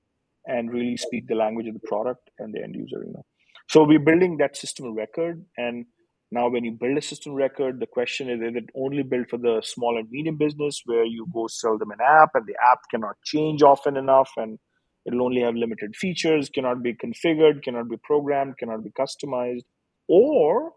[0.48, 3.26] and really speak the language of the product and the end user you know.
[3.68, 5.86] So we're building that system record and
[6.32, 9.38] now when you build a system record the question is is it only built for
[9.38, 12.80] the small and medium business where you go sell them an app and the app
[12.90, 14.60] cannot change often enough and
[15.06, 19.64] it'll only have limited features cannot be configured cannot be programmed cannot be customized?
[20.08, 20.74] Or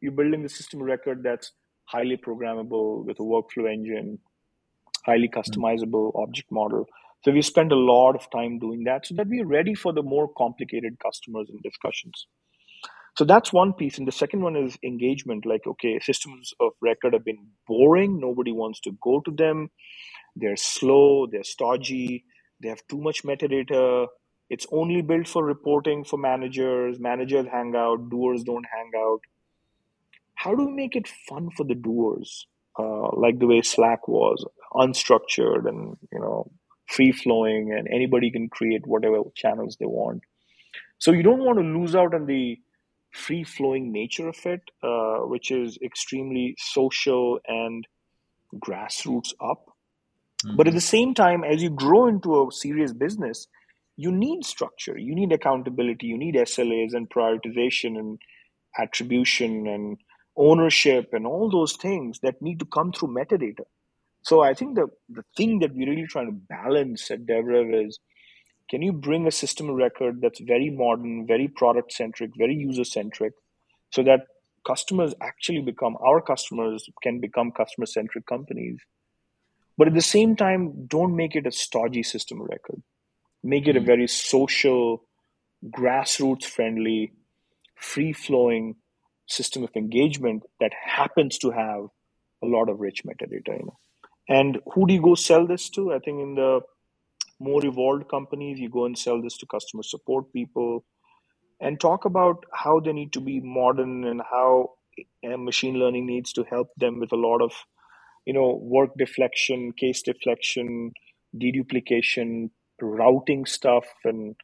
[0.00, 1.52] you're building the system record that's
[1.84, 4.18] highly programmable with a workflow engine
[5.04, 5.38] highly hmm.
[5.38, 6.22] customizable mm-hmm.
[6.22, 6.86] object model.
[7.24, 10.02] So we spend a lot of time doing that so that we're ready for the
[10.02, 12.26] more complicated customers and discussions.
[13.16, 13.96] So that's one piece.
[13.96, 15.46] And the second one is engagement.
[15.46, 18.20] Like, okay, systems of record have been boring.
[18.20, 19.70] Nobody wants to go to them.
[20.36, 22.24] They're slow, they're stodgy,
[22.60, 24.08] they have too much metadata.
[24.50, 26.98] It's only built for reporting for managers.
[26.98, 29.20] Managers hang out, doers don't hang out.
[30.44, 32.46] How do we make it fun for the doers?
[32.78, 36.50] Uh, like the way Slack was, unstructured and you know
[36.86, 40.22] free flowing, and anybody can create whatever channels they want.
[40.98, 42.58] So you don't want to lose out on the
[43.10, 47.86] free flowing nature of it, uh, which is extremely social and
[48.56, 49.70] grassroots up.
[50.44, 50.56] Mm-hmm.
[50.56, 53.46] But at the same time, as you grow into a serious business,
[53.96, 58.18] you need structure, you need accountability, you need SLAs and prioritization and
[58.78, 59.96] attribution and
[60.36, 63.64] ownership and all those things that need to come through metadata.
[64.22, 67.98] So I think the, the thing that we're really trying to balance at DevRev is
[68.70, 72.84] can you bring a system of record that's very modern, very product centric, very user
[72.84, 73.34] centric,
[73.90, 74.22] so that
[74.66, 78.78] customers actually become our customers can become customer centric companies.
[79.76, 82.82] But at the same time, don't make it a stodgy system of record.
[83.42, 83.86] Make it a hmm.
[83.86, 85.04] very social,
[85.66, 87.12] grassroots friendly,
[87.76, 88.76] free flowing
[89.26, 91.86] system of engagement that happens to have
[92.42, 93.78] a lot of rich metadata you know
[94.28, 95.92] and who do you go sell this to?
[95.92, 96.60] I think in the
[97.40, 100.84] more evolved companies you go and sell this to customer support people
[101.60, 104.70] and talk about how they need to be modern and how
[105.26, 107.52] uh, machine learning needs to help them with a lot of
[108.24, 110.92] you know work deflection case deflection
[111.36, 114.36] deduplication routing stuff and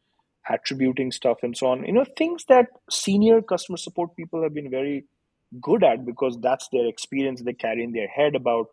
[0.51, 1.85] attributing stuff and so on.
[1.85, 5.05] You know things that senior customer support people have been very
[5.61, 8.67] good at because that's their experience they carry in their head about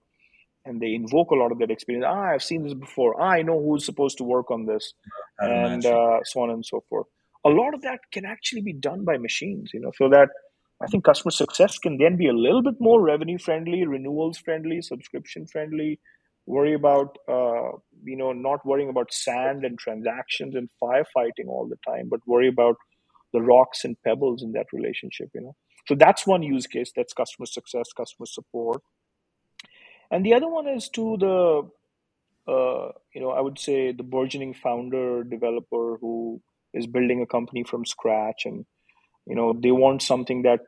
[0.66, 2.06] and they invoke a lot of that experience.
[2.08, 3.20] Ah i've seen this before.
[3.22, 4.94] Ah, i know who's supposed to work on this
[5.40, 7.08] and uh, so on and so forth.
[7.46, 10.30] A lot of that can actually be done by machines you know so that
[10.82, 14.82] i think customer success can then be a little bit more revenue friendly renewals friendly
[14.82, 16.00] subscription friendly
[16.46, 17.72] worry about uh,
[18.04, 22.48] you know not worrying about sand and transactions and firefighting all the time but worry
[22.48, 22.76] about
[23.34, 25.56] the rocks and pebbles in that relationship you know.
[25.88, 26.92] So that's one use case.
[26.96, 28.82] That's customer success customer support.
[30.12, 31.70] And the other one is to the
[32.52, 36.42] uh, you know i would say the burgeoning founder developer who
[36.74, 38.66] is building a company from scratch and
[39.26, 40.62] you know they want something that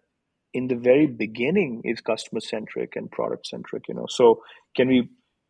[0.54, 4.08] in the very beginning is customer centric and product centric you know.
[4.10, 4.42] So
[4.76, 5.10] can we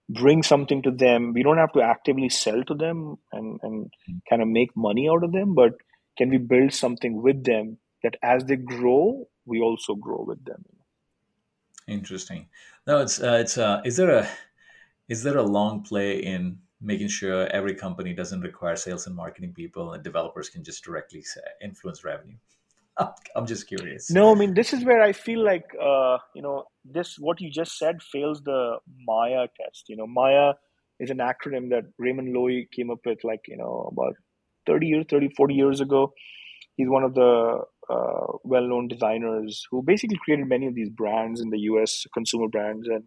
[0.10, 1.34] bring something to them.
[1.34, 3.93] We don't have to actively sell to them and, and
[4.30, 5.74] kind of make money out of them but
[6.17, 10.65] can we build something with them that as they grow we also grow with them?
[11.88, 12.48] Interesting.
[12.86, 14.30] No it's uh, it's uh, is there a
[15.08, 19.54] is there a long play in making sure every company doesn't require sales and marketing
[19.54, 21.24] people and developers can just directly
[21.62, 22.38] influence revenue
[23.35, 24.09] I'm just curious.
[24.12, 27.49] No, I mean this is where I feel like uh, you know this what you
[27.49, 29.85] just said fails the Maya test.
[29.88, 30.53] You know, Maya
[30.99, 34.15] is an acronym that Raymond Loewy came up with like you know about
[34.67, 36.13] 30 years, 30, 40 years ago.
[36.75, 41.49] He's one of the uh, well-known designers who basically created many of these brands in
[41.49, 42.05] the U.S.
[42.13, 43.05] consumer brands, and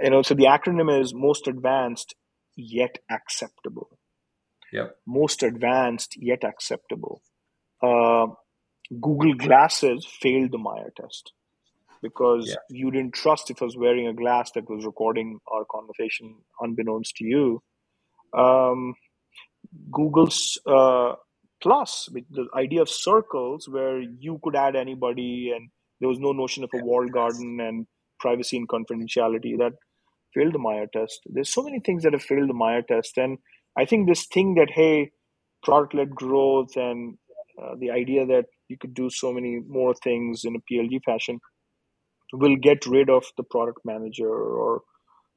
[0.00, 2.14] you know, so the acronym is most advanced
[2.56, 3.98] yet acceptable.
[4.72, 4.96] Yep.
[5.06, 7.22] Most advanced yet acceptable.
[7.82, 8.26] Uh,
[9.00, 11.32] Google Glasses failed the Maya test
[12.02, 12.56] because yeah.
[12.68, 17.16] you didn't trust if I was wearing a glass that was recording our conversation unbeknownst
[17.16, 17.62] to you.
[18.34, 18.94] Um,
[19.90, 21.14] Google's uh,
[21.62, 26.32] Plus, with the idea of circles where you could add anybody and there was no
[26.32, 27.86] notion of a walled garden and
[28.18, 29.74] privacy and confidentiality, that
[30.34, 31.20] failed the Maya test.
[31.26, 33.16] There's so many things that have failed the Maya test.
[33.16, 33.38] And
[33.76, 35.12] I think this thing that, hey,
[35.62, 37.16] product led growth and
[37.62, 41.38] uh, the idea that you could do so many more things in a PLG fashion,
[42.32, 44.82] We'll get rid of the product manager or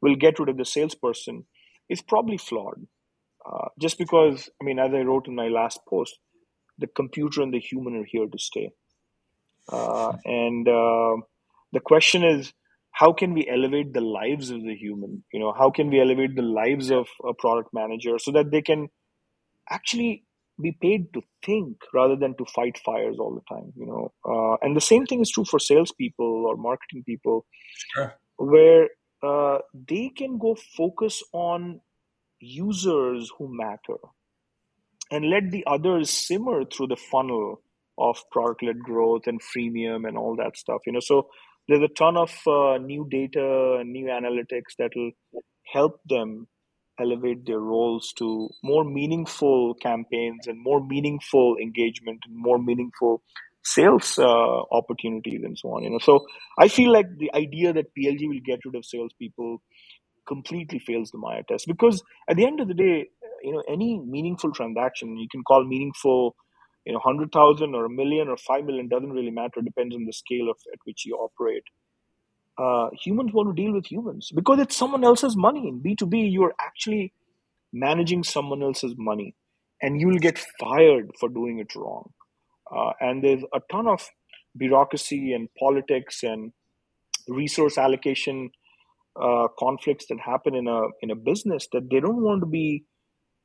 [0.01, 1.45] we'll get rid of the salesperson
[1.89, 2.87] is probably flawed.
[3.45, 6.17] Uh, just because, I mean, as I wrote in my last post,
[6.77, 8.71] the computer and the human are here to stay.
[9.71, 11.17] Uh, and uh,
[11.73, 12.53] the question is,
[12.91, 15.23] how can we elevate the lives of the human?
[15.33, 18.61] You know, how can we elevate the lives of a product manager so that they
[18.61, 18.87] can
[19.69, 20.23] actually
[20.61, 24.55] be paid to think rather than to fight fires all the time you know uh,
[24.61, 27.45] and the same thing is true for salespeople or marketing people
[27.93, 28.15] sure.
[28.37, 28.89] where
[29.23, 31.81] uh, they can go focus on
[32.39, 33.97] users who matter
[35.11, 37.61] and let the others simmer through the funnel
[37.97, 41.27] of product led growth and freemium and all that stuff you know so
[41.67, 45.11] there's a ton of uh, new data and new analytics that will
[45.73, 46.47] help them
[46.99, 53.21] elevate their roles to more meaningful campaigns and more meaningful engagement and more meaningful
[53.63, 55.83] sales uh, opportunities and so on.
[55.83, 56.25] You know, so
[56.59, 59.61] I feel like the idea that PLG will get rid of salespeople
[60.27, 63.07] completely fails the Maya test because at the end of the day,
[63.43, 66.35] you know, any meaningful transaction you can call meaningful.
[66.85, 69.59] You know, hundred thousand or a million or five million doesn't really matter.
[69.59, 71.63] it Depends on the scale of at which you operate
[72.57, 75.67] uh, humans want to deal with humans because it's someone else's money.
[75.67, 77.13] In B2B, you're actually
[77.73, 79.35] managing someone else's money
[79.81, 82.11] and you'll get fired for doing it wrong.
[82.73, 84.09] Uh, and there's a ton of
[84.57, 86.53] bureaucracy and politics and
[87.27, 88.51] resource allocation
[89.21, 92.83] uh, conflicts that happen in a in a business that they don't want to be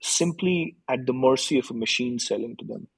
[0.01, 2.89] simply at the mercy of a machine selling to them.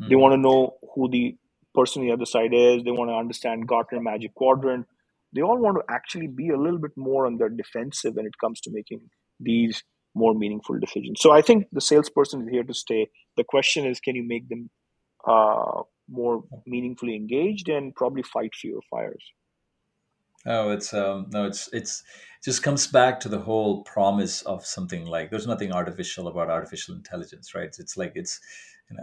[0.00, 0.08] Mm.
[0.08, 0.20] They hmm.
[0.20, 1.36] want to know who the
[1.74, 2.82] person on the other side is.
[2.82, 4.86] They want to understand Gartner Magic Quadrant
[5.34, 8.38] they all want to actually be a little bit more on the defensive when it
[8.38, 9.00] comes to making
[9.40, 9.82] these
[10.14, 11.20] more meaningful decisions.
[11.20, 13.08] So I think the salesperson is here to stay.
[13.36, 14.70] The question is, can you make them
[15.26, 19.22] uh, more meaningfully engaged and probably fight fewer fires?
[20.46, 22.00] Oh, it's um, no, it's it's
[22.40, 26.48] it just comes back to the whole promise of something like there's nothing artificial about
[26.48, 27.74] artificial intelligence, right?
[27.78, 28.40] It's like it's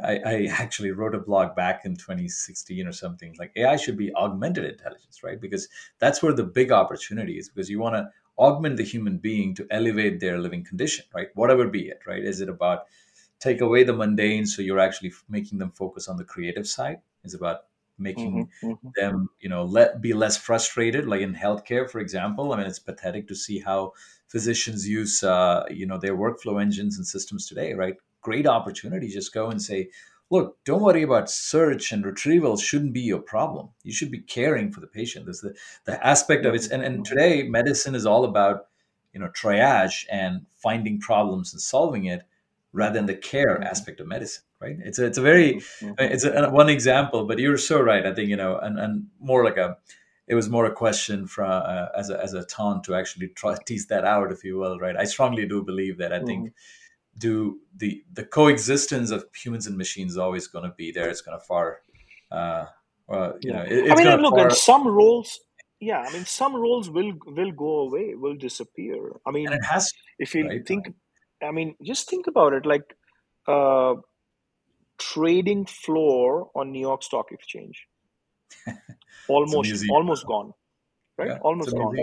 [0.04, 4.14] I, I, actually wrote a blog back in 2016 or something like AI should be
[4.16, 5.40] augmented intelligence, right?
[5.40, 5.68] Because
[6.00, 9.68] that's where the big opportunity is because you want to augment the human being to
[9.70, 11.28] elevate their living condition, right?
[11.36, 12.24] Whatever be it, right?
[12.24, 12.86] Is it about
[13.40, 17.02] take away the mundane so you're actually making them focus on the creative side?
[17.24, 17.62] Is about
[17.98, 18.88] making mm-hmm, mm-hmm.
[18.96, 21.08] them, you know, let be less frustrated.
[21.08, 23.94] Like in healthcare, for example, I mean, it's pathetic to see how
[24.28, 27.96] physicians use, uh, you know, their workflow engines and systems today, right?
[28.26, 29.08] Great opportunity.
[29.08, 29.90] Just go and say,
[30.32, 33.70] look, don't worry about search and retrieval shouldn't be your problem.
[33.84, 35.26] You should be caring for the patient.
[35.26, 35.54] There's the,
[35.86, 36.72] the aspect of it.
[36.72, 38.66] And, and today medicine is all about,
[39.14, 42.22] you know, triage and finding problems and solving it
[42.74, 43.72] rather than the care mm-hmm.
[43.72, 44.44] aspect of medicine.
[44.60, 44.78] Right.
[44.80, 45.94] It's a, it's a very, mm-hmm.
[46.00, 48.06] it's a, one example, but you're so right.
[48.08, 49.78] I think, you know, and, and more like a,
[50.28, 53.56] it was more a question from uh, as a as a taunt to actually try
[53.68, 54.98] tease that out, if you will, right?
[54.98, 56.12] I strongly do believe that.
[56.12, 56.82] I think mm-hmm
[57.18, 61.10] do the the coexistence of humans and machines is always going to be there.
[61.10, 61.82] It's going to far,
[62.32, 62.68] uh,
[63.08, 63.56] well, you Yeah.
[63.56, 65.40] know, it, I mean, and look, and far, some roles,
[65.80, 69.12] yeah, I mean, some roles will will go away, will disappear.
[69.26, 70.62] I and mean, it has to, if you right?
[70.66, 70.94] think,
[71.44, 72.96] I mean, just think about it, like
[73.48, 73.96] uh,
[74.98, 77.88] trading floor on New York Stock Exchange,
[79.28, 80.54] almost almost gone,
[81.18, 81.34] right?
[81.34, 82.02] Yeah, Almost gone.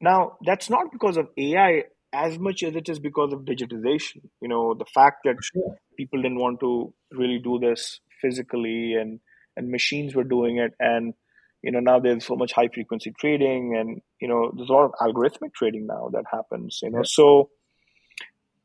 [0.00, 1.84] Now, that's not because of AI
[2.14, 4.22] as much as it is because of digitization.
[4.40, 5.76] You know, the fact that sure.
[5.96, 9.20] people didn't want to really do this physically and
[9.56, 11.14] and machines were doing it and
[11.62, 14.84] you know now there's so much high frequency trading and you know there's a lot
[14.84, 17.04] of algorithmic trading now that happens you know Yeah.
[17.20, 17.50] so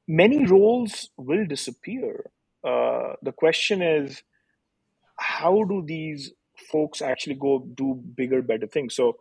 [0.07, 2.31] many roles will disappear
[2.63, 4.23] uh, the question is
[5.17, 6.31] how do these
[6.71, 9.17] folks actually go do bigger better things so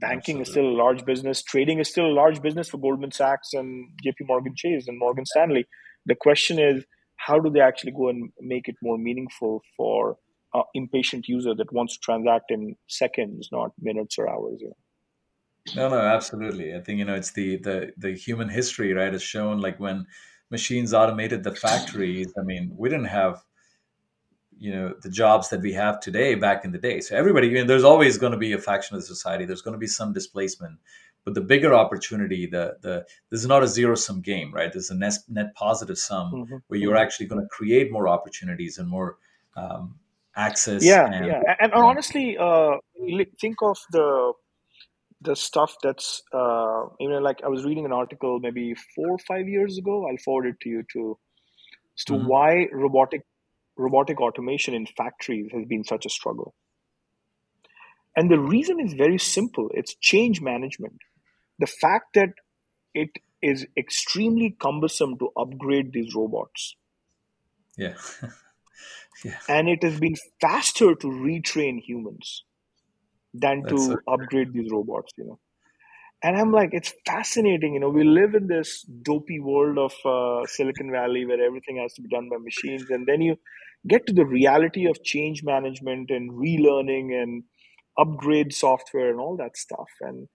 [0.00, 3.52] banking is still a large business trading is still a large business for goldman sachs
[3.52, 5.66] and jp morgan chase and morgan stanley
[6.06, 6.84] the question is
[7.16, 10.16] how do they actually go and make it more meaningful for
[10.54, 14.76] uh, impatient user that wants to transact in seconds not minutes or hours you know?
[15.76, 16.74] No, no, absolutely.
[16.74, 19.12] I think you know it's the the the human history, right?
[19.12, 20.06] Has shown like when
[20.50, 22.32] machines automated the factories.
[22.38, 23.42] I mean, we didn't have
[24.62, 27.00] you know the jobs that we have today back in the day.
[27.00, 29.44] So everybody, you know, there's always going to be a faction of the society.
[29.44, 30.78] There's going to be some displacement,
[31.24, 34.72] but the bigger opportunity, the the this is not a zero sum game, right?
[34.72, 36.56] There's a net net positive sum mm-hmm.
[36.68, 39.16] where you're actually going to create more opportunities and more
[39.56, 39.96] um,
[40.36, 42.76] access yeah and yeah and, and honestly uh
[43.40, 44.32] think of the
[45.20, 49.18] the stuff that's uh, you know like i was reading an article maybe four or
[49.18, 51.18] five years ago i'll forward it to you too
[51.98, 52.26] as to mhm.
[52.26, 53.22] why robotic
[53.76, 56.54] robotic automation in factories has been such a struggle.
[58.16, 59.70] And the reason is very simple.
[59.72, 60.98] It's change management.
[61.58, 62.30] The fact that
[62.94, 63.10] it
[63.40, 66.76] is extremely cumbersome to upgrade these robots.
[67.76, 67.94] Yeah,
[69.24, 72.44] yeah, and it has been faster to retrain humans
[73.32, 75.38] than that's so to upgrade these robots you know
[76.22, 80.46] and i'm like it's fascinating you know we live in this dopey world of uh,
[80.46, 82.84] silicon valley where everything has to be done by machines.
[82.90, 83.36] And then you
[83.86, 87.44] get to the reality of change management and relearning and
[87.98, 89.88] upgrade software and all that stuff.
[90.00, 90.28] And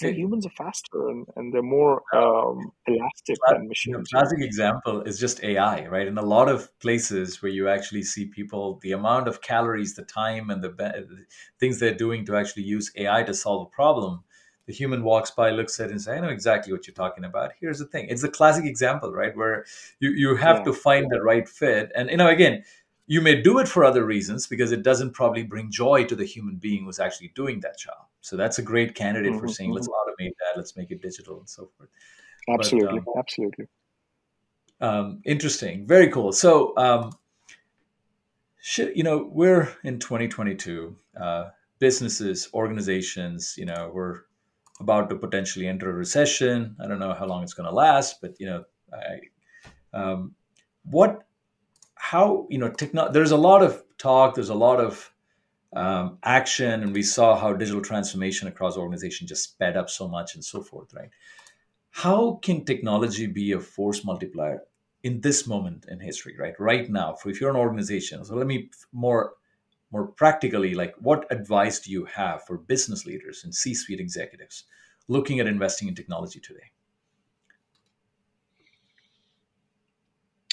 [0.00, 5.02] Hey, humans are faster and, and they're more um, elastic than machines know classic example
[5.02, 6.08] is just AI, right?
[6.08, 10.02] In a lot of places where you actually see people, the amount of calories, the
[10.02, 11.24] time, and the, the
[11.60, 14.24] things they're doing to actually use AI to solve a problem,
[14.66, 17.24] the human walks by, looks at it, and says, "I know exactly what you're talking
[17.24, 19.36] about." Here's the thing: it's a classic example, right?
[19.36, 19.64] Where
[20.00, 22.64] you you have yeah to find the right fit, and you know, again,
[23.06, 26.24] you may do it for other reasons because it doesn't probably bring joy to the
[26.24, 28.06] human being who's actually doing that job.
[28.20, 31.38] So that's a great candidate for hmm saying, "Let's automate that, let's make it digital,
[31.38, 31.90] and so forth."
[32.54, 33.66] But absolutely um, absolutely
[34.80, 36.32] um, interesting, very cool.
[36.32, 37.12] So, um,
[38.76, 40.96] you know, we're in 2022.
[41.18, 44.22] Uh, businesses, organizations, you know, we're
[44.80, 46.76] about to potentially enter a recession.
[46.80, 50.34] I don't know how long it's going to last, but you know, I, um,
[50.84, 51.26] what,
[51.94, 54.34] how, you know, techno- There's a lot of talk.
[54.34, 55.12] There's a lot of
[55.74, 60.34] um, action, and we saw how digital transformation across organizations just sped up so much
[60.34, 61.10] and so forth, right?
[61.90, 64.62] How can technology be a force multiplier
[65.02, 66.54] in this moment in history, right?
[66.58, 68.24] Right now, for if you're an organization.
[68.24, 69.34] So let me more
[69.96, 74.64] more practically, like what advice do you have for business leaders and C-suite executives
[75.08, 76.70] looking at investing in technology today?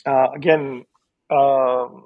[0.05, 0.85] uh, again
[1.29, 2.05] um,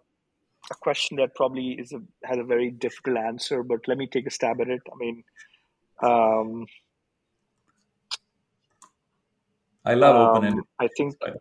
[0.71, 4.27] a question that probably is a, has a very difficult answer but let me take
[4.27, 5.23] a stab at it i mean
[6.03, 6.65] um,
[9.85, 10.59] I love open-ended.
[10.59, 11.39] um, i think by the way.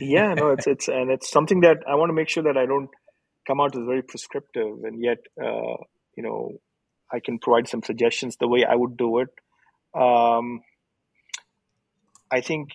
[0.00, 2.66] yeah no it's it's and it's something that i want to make sure that i
[2.66, 2.90] don't
[3.46, 5.76] come out as very prescriptive and yet uh,
[6.16, 6.52] you know
[7.12, 9.28] i can provide some suggestions the way i would do it.
[9.94, 10.62] Um,
[12.30, 12.70] i think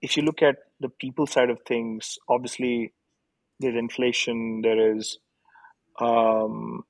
[0.00, 2.92] if you look at the people side of things obviously
[3.60, 5.18] there's inflation there is
[5.98, 6.84] um,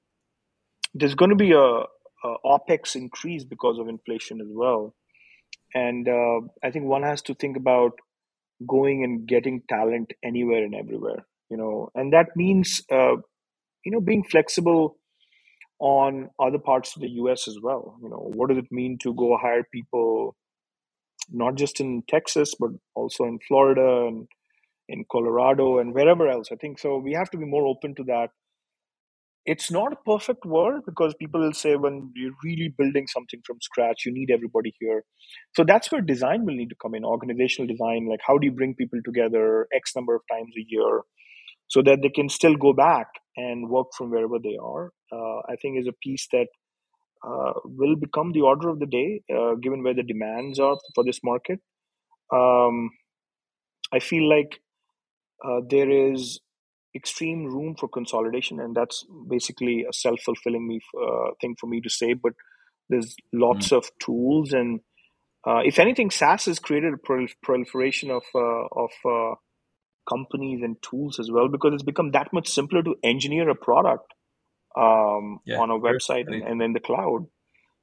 [0.93, 4.95] there's going to be a, a opex increase because of inflation as well.
[5.74, 7.93] And uh, i think one has to think about
[8.66, 13.16] going and getting talent anywhere and everywhere you know and that means uh,
[13.84, 14.97] you know being flexible
[15.78, 19.12] on other parts of the us as well you know what does it mean to
[19.14, 20.34] go hire people
[21.30, 24.26] not just in texas but also in florida and
[24.88, 28.05] in colorado and wherever else i think so we have to be more open to
[28.05, 28.30] that
[29.47, 33.59] it's not a perfect world because people will say when you're really building something from
[33.62, 35.05] scratch, you need everybody here.
[35.55, 38.09] So that's where design will need to come in, organizational design.
[38.11, 41.03] Like, how do you bring people together X number of times a year
[41.69, 43.07] so that they can still go back
[43.37, 44.93] and work from wherever they are?
[45.12, 46.47] Uh, I think is a piece that
[47.27, 51.05] uh, will become the order of the day, uh, given where the demands are for
[51.05, 51.61] this market.
[52.33, 52.91] Um,
[53.93, 54.61] I feel like
[55.45, 56.41] uh, there is
[56.95, 61.81] extreme room for consolidation, and that's basically a self fulfilling me uh, thing for me
[61.81, 62.14] to say.
[62.14, 62.33] But
[62.89, 63.77] there's lots mm.
[63.77, 64.81] of tools, and
[65.47, 69.35] uh, if anything, SaaS has created a prol- proliferation of uh, of uh,
[70.09, 74.13] companies and tools as well because it's become that much simpler to engineer a product
[74.77, 77.27] um, yeah, on a website and, and then the cloud.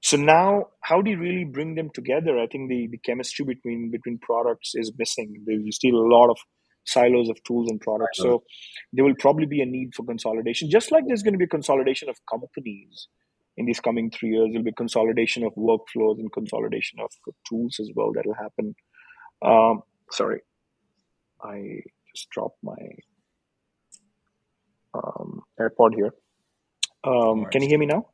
[0.01, 2.37] So now, how do you really bring them together?
[2.37, 5.43] I think the, the chemistry between between products is missing.
[5.45, 6.37] There's still a lot of
[6.85, 8.17] silos of tools and products.
[8.17, 8.43] So
[8.91, 12.09] there will probably be a need for consolidation, just like there's going to be consolidation
[12.09, 13.07] of companies
[13.55, 14.49] in these coming three years.
[14.51, 17.09] There'll be consolidation of workflows and consolidation of
[17.47, 18.75] tools as well that'll happen.
[19.41, 20.41] Um, sorry,
[21.41, 21.81] I
[22.15, 22.75] just dropped my
[24.93, 26.13] um, AirPod here.
[27.03, 28.07] Um, can you hear me now?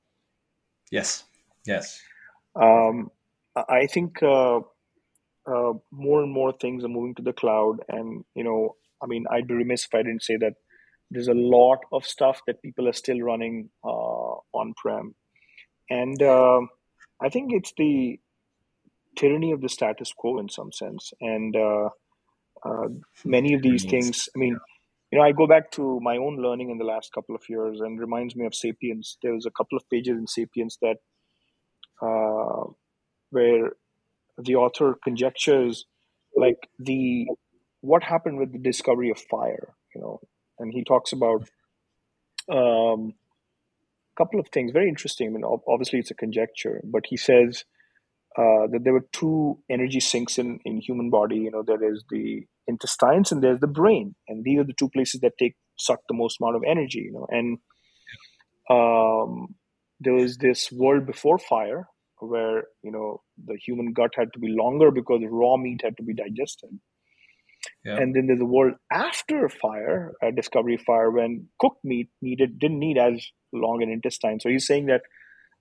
[0.91, 1.23] Yes.
[1.65, 2.01] Yes.
[2.55, 3.11] Um,
[3.55, 4.61] I think uh,
[5.49, 9.25] uh, more and more things are moving to the cloud and you know i mean
[9.31, 10.53] i'd be remiss if i didn't say that
[11.09, 15.15] there's a lot of stuff that people are still running uh, on prem
[15.89, 16.59] and uh,
[17.21, 18.19] i think it's the
[19.17, 21.55] tyranny of the status quo in some sense and
[22.65, 22.87] uh,
[23.25, 24.57] many of these things i mean
[25.11, 27.79] you know i go back to my own learning in the last couple of years
[27.79, 29.17] and reminds me of sapiens.
[29.21, 30.97] There was a couple of pages in sapiens that
[32.01, 32.71] uh,
[33.31, 33.71] where
[34.37, 35.85] the author conjectures
[36.35, 37.27] like the
[37.81, 40.19] what happened with the discovery of fire you know
[40.59, 41.49] and he talks about
[42.51, 43.13] um,
[44.13, 45.27] a couple of things very interesting.
[45.27, 47.65] I mean obviously it's a conjecture but he says
[48.41, 52.03] uh, that there were two energy sinks in in human body you know there is
[52.09, 55.99] the intestines and there's the brain and these are the two places that take suck
[56.07, 57.57] the most amount of energy you know and
[58.69, 59.55] um,
[59.99, 61.87] there was this world before fire
[62.19, 66.03] where you know the human gut had to be longer because raw meat had to
[66.03, 66.69] be digested.
[67.83, 67.97] Yeah.
[67.97, 72.79] And then there's a world after fire, a discovery fire, when cooked meat needed didn't
[72.79, 74.39] need as long an intestine.
[74.39, 75.01] So he's saying that,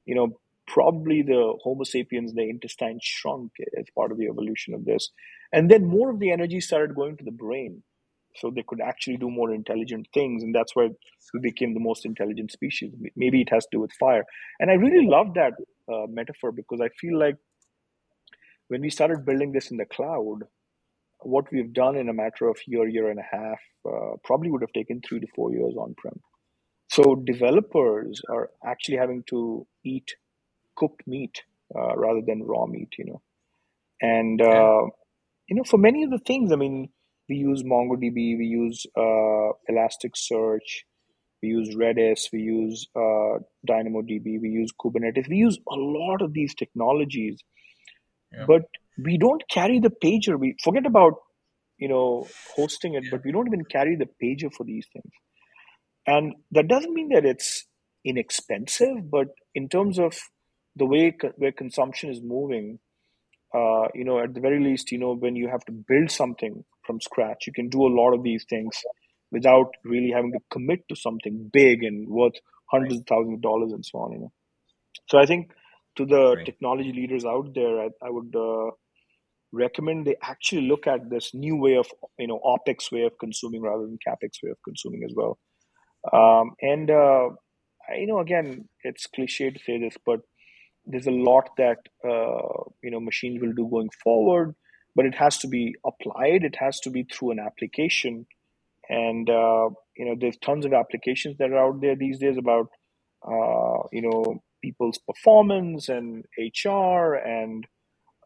[0.05, 0.39] you know,
[0.69, 5.11] probably the Homo sapiens, the intestine shrunk as part of the evolution of this,
[5.53, 7.83] and then more of the energy started going to the brain,
[8.37, 10.89] so they could actually do more intelligent things, and that's why
[11.35, 12.93] we became the most intelligent species.
[13.16, 14.25] Maybe it has to do with fire,
[14.61, 15.55] and I really love that
[15.93, 17.37] uh, metaphor because I feel like
[18.69, 20.41] when we started building this in the cloud,
[21.21, 23.59] what we've done in a matter of year, year and a half,
[23.89, 26.21] uh, probably would have taken three to four years on prem.
[26.91, 30.14] So developers are actually having to eat
[30.79, 31.43] cooked meat
[31.76, 33.22] uh, rather than raw meat, you know.
[34.01, 34.83] And uh,
[35.49, 36.89] you know, for many of the things, I mean,
[37.29, 40.85] we use MongoDB, we use uh, Elasticsearch,
[41.43, 46.33] we use Redis, we use uh, DynamoDB, we use Kubernetes, we use a lot of
[46.33, 47.41] these technologies,
[48.33, 48.45] yeah.
[48.47, 48.62] but
[49.03, 50.39] we don't carry the pager.
[50.39, 51.14] We forget about
[51.79, 52.26] you know
[52.57, 55.12] hosting it, but we don't even carry the pager for these things.
[56.07, 57.66] And that doesn't mean that it's
[58.05, 60.18] inexpensive, but in terms of
[60.79, 62.79] the way co- where consumption is moving,
[63.55, 66.64] uh, you know, at the very least, you know, when you have to build something
[66.87, 68.81] from scratch, you can do a lot of these things
[69.31, 72.35] without really having to commit to something big and worth
[72.70, 73.01] hundreds right.
[73.01, 74.12] of thousands of dollars and so on.
[74.12, 74.33] You know,
[75.09, 75.51] so I think
[75.97, 76.47] to the right.
[76.47, 78.70] technology leaders out there, I, I would uh,
[79.53, 81.87] recommend they actually look at this new way of
[82.18, 85.39] you know opex way of consuming rather than capex way of consuming as well.
[86.12, 87.31] Um, and uh,
[87.97, 90.20] you know, again, it's cliche to say this, but
[90.89, 94.55] there's a lot that uh, you know machines will do going forward,
[94.97, 96.45] but it has to be applied.
[96.45, 98.26] It has to be through an application
[98.89, 102.68] and uh, you know there's tons of applications that are out there these days about
[103.26, 106.24] uh, you know people's performance and
[106.64, 107.66] hr and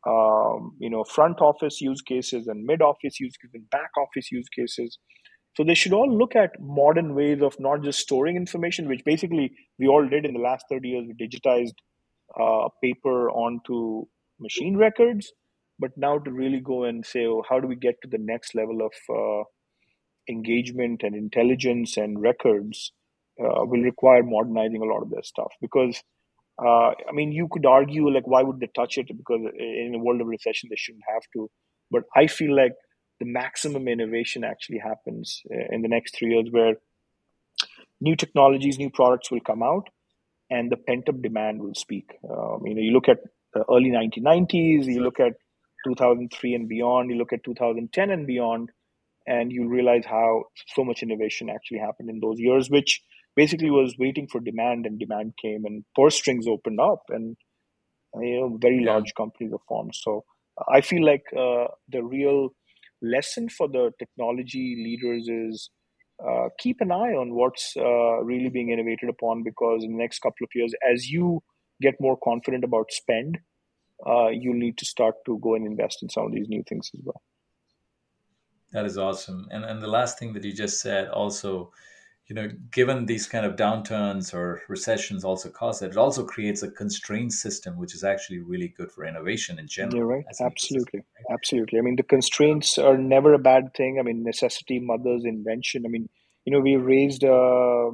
[0.06, 4.30] um, you know front office use cases and mid office use cases and back office
[4.30, 4.98] use cases
[5.54, 9.52] so they should all look at modern ways of not just storing information which basically
[9.78, 11.74] we all did in the last 30 years we digitized
[12.41, 14.05] uh, paper onto
[14.39, 15.33] machine records
[15.78, 18.55] but now to really go and say oh, how do we get to the next
[18.55, 19.45] level of uh,
[20.28, 22.93] engagement and intelligence and records
[23.41, 25.53] uh, will require modernizing a lot of their stuff.
[25.61, 26.03] Because
[26.62, 29.09] uh, I mean you could argue like why would they touch it?
[29.09, 31.51] Because in a world of recession they shouldn't have to.
[31.91, 32.72] But I feel like
[33.20, 36.74] the maximum innovation actually happens uh, in the next three years where
[38.01, 39.89] new technologies, new products will come out,
[40.57, 42.09] and the pent up demand will speak.
[42.28, 43.18] Um, you know, you look at
[43.55, 45.34] the early 1990s, you look at
[45.86, 48.70] 2003 and beyond, you look at 2010 and beyond,
[49.26, 50.44] and you realize how
[50.74, 53.00] so much innovation actually happened in those years, which
[53.36, 57.36] basically was waiting for demand, and demand came, and purse strings opened up, and
[58.20, 58.92] you know, very Yeah.
[58.92, 59.94] large companies were formed.
[59.94, 60.24] So
[60.68, 62.50] I feel like uh, the real
[63.00, 65.70] lesson for the technology leaders is
[66.27, 70.20] uh, keep an eye on what's uh, really being innovated upon because in the next
[70.20, 71.43] couple of years, as you
[71.81, 73.39] get more confident about spend,
[74.07, 76.91] uh, you'll need to start to go and invest in some of these new things
[76.95, 77.20] as well.
[78.73, 79.49] That is awesome.
[79.51, 81.73] And and the last thing that you just said also,
[82.29, 86.62] you know, given these kind of downturns or recessions also cause that, it also creates
[86.62, 90.25] a constrained system, which is actually really good for innovation in general right.
[90.31, 90.53] as an ecosystem.
[90.53, 91.01] Absolutely.
[91.31, 91.79] Absolutely.
[91.79, 93.99] I mean, the constraints are never a bad thing.
[93.99, 95.85] I mean, necessity mothers invention.
[95.85, 96.09] I mean,
[96.45, 97.91] you know, we raised uh,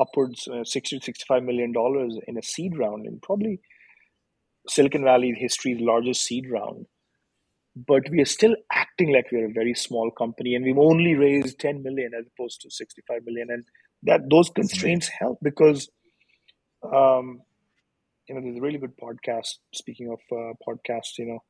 [0.00, 3.60] upwards uh, 60 to 65 million dollars in a seed round in probably
[4.68, 6.86] Silicon Valley history's largest seed round.
[7.76, 11.60] But we are still acting like we're a very small company and we've only raised
[11.60, 13.48] 10 million as opposed to 65 million.
[13.50, 13.64] And
[14.02, 15.88] that those constraints help because
[16.82, 17.42] um,
[18.28, 19.56] you know, there's a really good podcast.
[19.74, 21.42] Speaking of uh, podcasts, you know,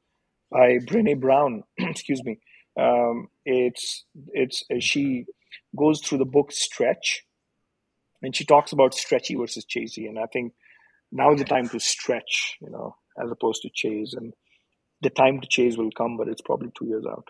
[0.51, 1.63] by Brene Brown.
[1.79, 2.39] excuse me.
[2.79, 5.27] Um, it's it's uh, she
[5.77, 7.25] goes through the book Stretch,
[8.23, 10.09] and she talks about stretchy versus chasey.
[10.09, 10.55] And I think
[11.13, 14.15] now is the time to stretch, you know, as opposed to chase.
[14.15, 14.33] And
[15.03, 17.29] the time to chase will come, but it's probably two years out.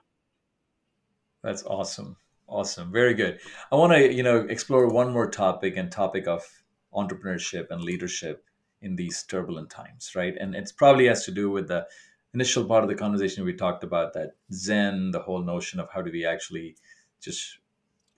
[1.43, 2.17] That's awesome.
[2.47, 2.91] Awesome.
[2.91, 3.39] Very good.
[3.71, 6.45] I want to, you know, explore one more topic and topic of
[6.93, 8.45] entrepreneurship and leadership
[8.83, 10.35] in these turbulent times, right?
[10.39, 11.87] And it's probably has to do with the
[12.35, 16.03] initial part of the conversation we talked about that Zen, the whole notion of how
[16.03, 16.77] do we actually
[17.21, 17.59] just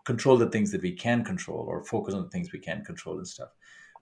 [0.05, 3.19] control the things that we can control or focus on the things we can control
[3.19, 3.51] and stuff.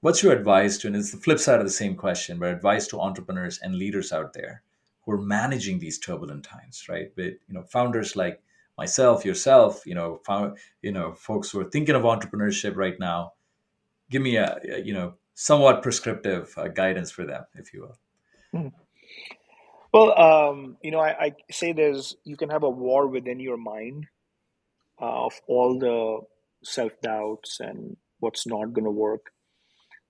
[0.00, 2.86] What's your advice to, and it's the flip side of the same question, but advice
[2.88, 4.62] to entrepreneurs and leaders out there
[5.04, 7.10] who are managing these turbulent times, right?
[7.16, 8.42] With, you know, founders like
[8.76, 13.32] myself, yourself, you know, found, you know, folks who are thinking of entrepreneurship right now,
[14.10, 17.98] give me a, a you know, somewhat prescriptive uh, guidance for them, if you will.
[18.52, 18.68] Hmm.
[19.92, 23.56] Well, um, you know, I, I say there's you can have a war within your
[23.56, 24.06] mind
[25.00, 26.20] uh, of all the
[26.62, 29.32] self doubts and what's not going to work.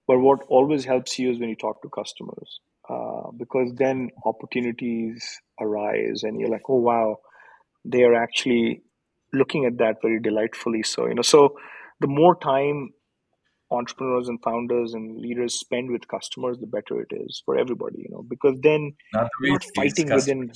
[0.06, 2.60] But what always helps you is when you talk to customers,
[2.90, 5.24] uh, because then opportunities
[5.60, 7.16] arise, and you're like, oh wow,
[7.84, 8.82] they are actually
[9.32, 10.82] looking at that very delightfully.
[10.82, 11.56] So you know, so
[12.00, 12.90] the more time
[13.70, 17.98] entrepreneurs and founders and leaders spend with customers, the better it is for everybody.
[17.98, 20.50] You know, because then Not the VCs, fighting within.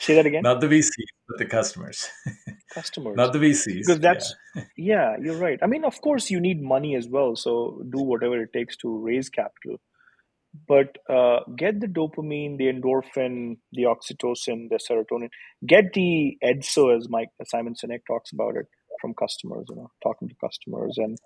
[0.00, 0.42] Say that again.
[0.42, 2.08] Not the VCs, but the customers.
[2.74, 3.14] Customers.
[3.16, 3.80] Not the VCs.
[3.86, 4.12] because Yeah.
[4.14, 4.34] that's
[4.78, 8.40] yeah you're right i mean of course you need money as well so do whatever
[8.42, 9.76] it takes to raise capital
[10.68, 15.28] but uh, get the dopamine the endorphin the oxytocin the serotonin.
[15.66, 18.66] Get the edso as mike simon sinek talks about it
[19.00, 20.96] from customers you know talking to customers.
[20.98, 21.18] And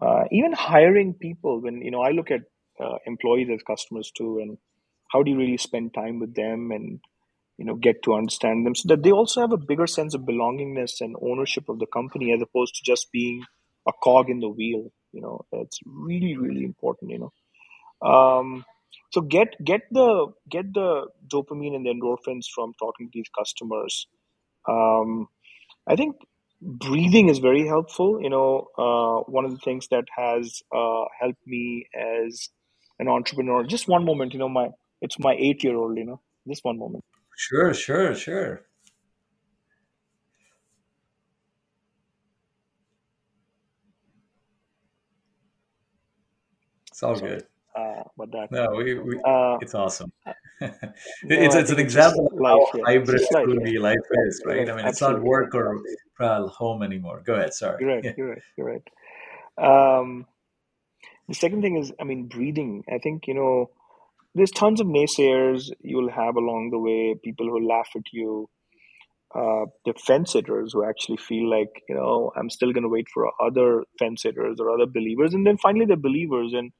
[0.00, 2.42] uh, even hiring people when you know i look at
[2.84, 4.58] uh, employees as customers too and
[5.12, 7.00] how do you really spend time with them and
[7.58, 10.22] you know get to understand them so that they also have a bigger sense of
[10.22, 13.42] belongingness and ownership of the company as opposed to just being
[13.88, 15.44] a cog in the wheel you know.
[15.52, 17.32] It's really really important you know
[18.02, 18.64] um,
[19.10, 24.06] so get get the get the dopamine and the endorphins from talking to these customers
[24.68, 25.28] um,
[25.88, 26.16] i think
[26.60, 31.46] breathing is very helpful you know uh, one of the things that has uh, helped
[31.46, 32.48] me as
[32.98, 34.68] an entrepreneur just one moment you know my
[35.00, 37.04] it's my eight year old you know just one moment
[37.40, 38.66] Sure, sure, sure.
[46.90, 47.46] It's all sorry good.
[47.78, 50.10] Uh, about that No, we, we uh, it's awesome.
[50.60, 50.70] no
[51.46, 54.58] it's, it's an example of life how yeah hybrid life yeah truly life is, right?
[54.58, 55.66] right I mean, it's not work or
[56.20, 57.22] uh, home anymore.
[57.24, 57.54] Go ahead.
[57.54, 57.76] Sorry.
[57.80, 58.12] you're right Yeah.
[58.18, 58.86] you're right you're right
[59.68, 60.26] um,
[61.28, 63.70] the second thing is i mean breathing i think you know
[64.34, 68.48] there's tons of naysayers you'll have along the way people who laugh at you
[69.34, 73.08] uh, the fence sitters who actually feel like you know i'm still going to wait
[73.12, 76.72] for other fence sitters or other believers and then finally the believers and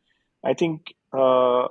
[0.45, 1.67] i think uh,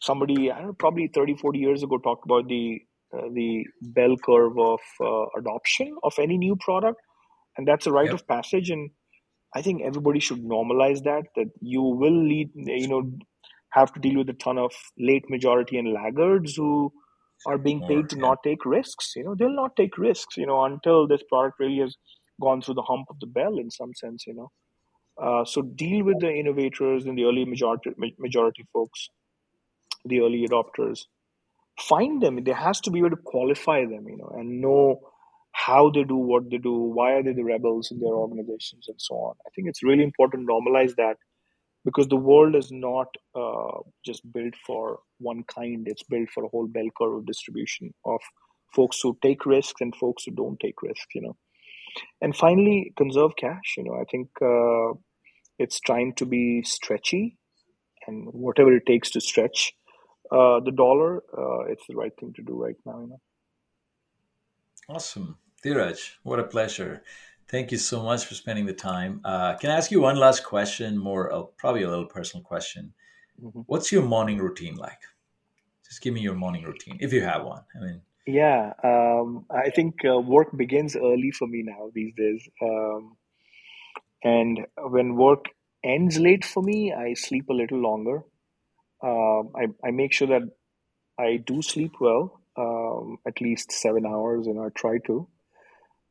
[0.00, 2.80] somebody i don't know probably 30 40 years ago talked about the
[3.16, 3.64] uh, the
[3.98, 7.00] bell curve of uh, adoption of any new product
[7.56, 8.20] and that's a rite Yep.
[8.20, 8.90] of passage and
[9.54, 13.02] i think everybody should normalize that that you will lead you know
[13.78, 16.92] have to deal with a ton of late majority and laggards who
[17.46, 18.28] are being paid to Yeah.
[18.28, 21.78] not take risks you know they'll not take risks you know until this product really
[21.86, 21.96] has
[22.40, 24.50] gone through the hump of the bell in some sense you know
[25.20, 29.08] Uh, so deal with the innovators and the early majority majority folks,
[30.04, 31.04] the early adopters.
[31.78, 32.42] Find them.
[32.42, 35.00] There has to be a way to qualify them, you know, and know
[35.52, 39.00] how they do what they do, why are they the rebels in their organizations, and
[39.00, 39.34] so on.
[39.46, 41.16] I think it's really important to normalize that
[41.84, 46.48] because the world is not uh, just built for one kind; it's built for a
[46.48, 48.20] whole bell curve distribution of
[48.74, 51.14] folks who take risks and folks who don't take risks.
[51.14, 51.36] You know,
[52.20, 53.74] and finally, conserve cash.
[53.76, 54.98] You know, I think uh,
[55.58, 57.38] it's trying to be stretchy,
[58.06, 59.72] and whatever it takes to stretch
[60.30, 63.00] uh, the dollar, uh, it's the right thing to do right now.
[63.00, 63.20] You know.
[64.88, 65.38] Awesome.
[65.64, 67.02] Dheeraj, what a pleasure.
[67.48, 69.20] Thank you so much for spending the time.
[69.24, 72.92] Uh, can I ask you one last question, more uh, probably a little personal question?
[73.42, 73.60] Mm-hmm.
[73.66, 75.00] What's your morning routine like?
[75.86, 77.62] Just give me your morning routine if you have one.
[77.76, 82.48] I mean, yeah, um, I think uh, work begins early for me now these days.
[82.62, 83.16] Um,
[84.24, 85.46] and when work
[85.84, 88.22] ends late for me, I sleep a little longer.
[89.02, 90.42] Um, I, I make sure that
[91.18, 95.28] I do sleep well, um, at least seven hours, and I try to.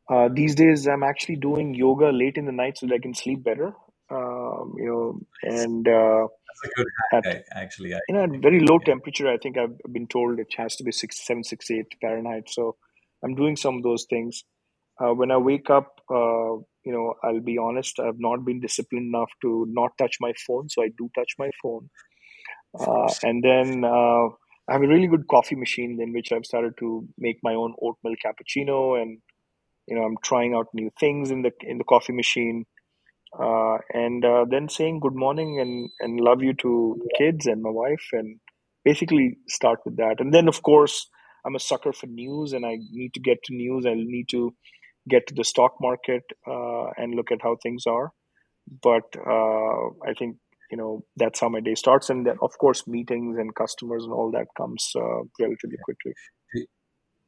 [0.09, 3.13] Uh, these days, I'm actually doing yoga late in the night so that I can
[3.15, 3.73] sleep better.
[4.11, 6.27] Um, you know, and uh,
[6.63, 7.93] a good hack, at, actually.
[7.93, 10.83] I, you know, at very low temperature, I think I've been told it has to
[10.83, 12.49] be six, seven, six, eight Fahrenheit.
[12.49, 12.75] So
[13.23, 14.43] I'm doing some of those things.
[14.99, 19.13] Uh, when I wake up, uh, you know, I'll be honest, I've not been disciplined
[19.13, 20.69] enough to not touch my phone.
[20.69, 21.89] So I do touch my phone.
[22.79, 24.27] Uh, and then uh,
[24.67, 27.73] I have a really good coffee machine in which I've started to make my own
[27.81, 29.19] oat milk cappuccino and
[29.87, 32.65] you know i'm trying out new things in the in the coffee machine
[33.39, 37.61] uh, and uh, then saying good morning and and love you to the kids and
[37.61, 38.39] my wife and
[38.83, 40.15] basically start with that.
[40.19, 41.09] And then of course
[41.45, 43.85] i'm a sucker for news and i need to get to news.
[43.85, 44.53] I need to
[45.07, 48.11] get to the stock market uh, and look at how things are.
[48.81, 50.37] But uh, i think
[50.71, 52.09] you know that's how my day starts.
[52.09, 56.13] And then of course meetings and customers and all that comes uh, relatively quickly.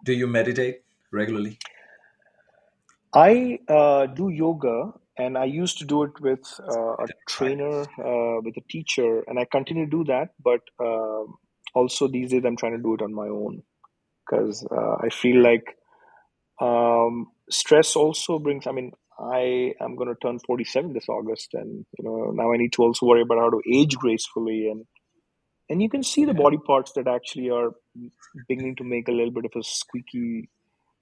[0.05, 0.81] Do you meditate
[1.11, 1.59] regularly?
[3.13, 8.41] I uh, do yoga, and I used to do it with uh, a trainer, uh,
[8.43, 10.29] with a teacher, and I continue to do that.
[10.43, 11.23] But uh,
[11.73, 13.63] also these days, I'm trying to do it on my own
[14.25, 15.75] because uh, I feel like
[16.61, 18.67] um, stress also brings.
[18.67, 22.57] I mean, I am going to turn 47 this August, and you know now I
[22.57, 24.85] need to also worry about how to age gracefully and
[25.69, 27.71] and you can see the body parts that actually are
[28.47, 30.49] beginning to make a little bit of a squeaky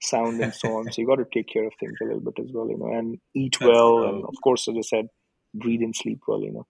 [0.00, 0.90] sound and so on.
[0.92, 2.92] so you got to take care of things a little bit as well, you know,
[2.92, 5.08] and eat That's well, and of course, as I said,
[5.54, 6.66] breathe and sleep well, you know.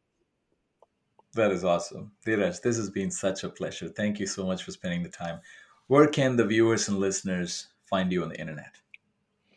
[1.35, 2.63] That is awesome, Dheeraj.
[2.63, 3.89] This has been such a pleasure.
[3.89, 5.41] Thank you so much for spending the time.
[5.87, 8.75] Where can the viewers and listeners find you on the internet,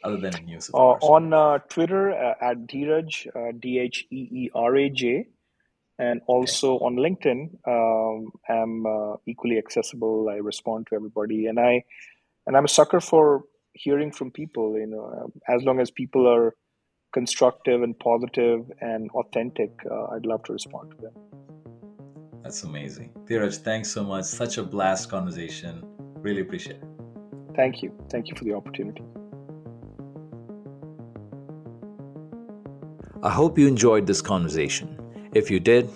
[0.03, 0.69] other than news?
[0.73, 5.27] Uh, on uh, Twitter uh, at Dheeraj, uh, D H E E R A J,
[5.97, 6.85] and also okay.
[6.85, 7.49] on LinkedIn.
[7.65, 10.27] Um, I'm uh, equally accessible.
[10.29, 11.85] I respond to everybody, and I
[12.45, 13.45] and I'm a sucker for
[13.83, 14.77] hearing from people.
[14.77, 16.55] You know, um, as long as people are
[17.13, 21.13] constructive and positive and authentic, uh, I'd love to respond to them.
[22.43, 23.57] That's amazing, Dheeraj.
[23.57, 24.25] Thanks so much.
[24.25, 25.83] Such a blast conversation.
[26.27, 26.83] Really appreciate it.
[27.55, 27.91] Thank you.
[28.09, 29.03] Thank you for the opportunity.
[33.21, 34.97] I hope you enjoyed this conversation.
[35.33, 35.89] If you did,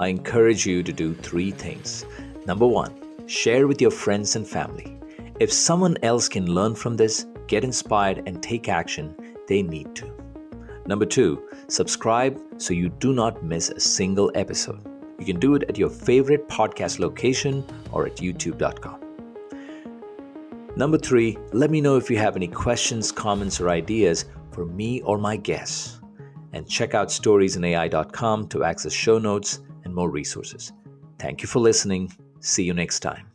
[0.00, 2.06] I encourage you to do three things.
[2.46, 2.92] Number one,
[3.26, 4.96] share with your friends and family.
[5.42, 9.16] If someone else can learn from this, get inspired, and take action,
[9.48, 10.08] they need to.
[10.86, 14.86] Number two, subscribe so you do not miss a single episode.
[15.18, 19.00] You can do it at your favorite podcast location or at youtube.com.
[20.76, 25.00] Number three, let me know if you have any questions, comments, or ideas for me
[25.00, 26.00] or my guests.
[26.52, 30.72] And check out storiesinai.com to access show notes and more resources.
[31.18, 32.12] Thank you for listening.
[32.38, 33.31] See you next time.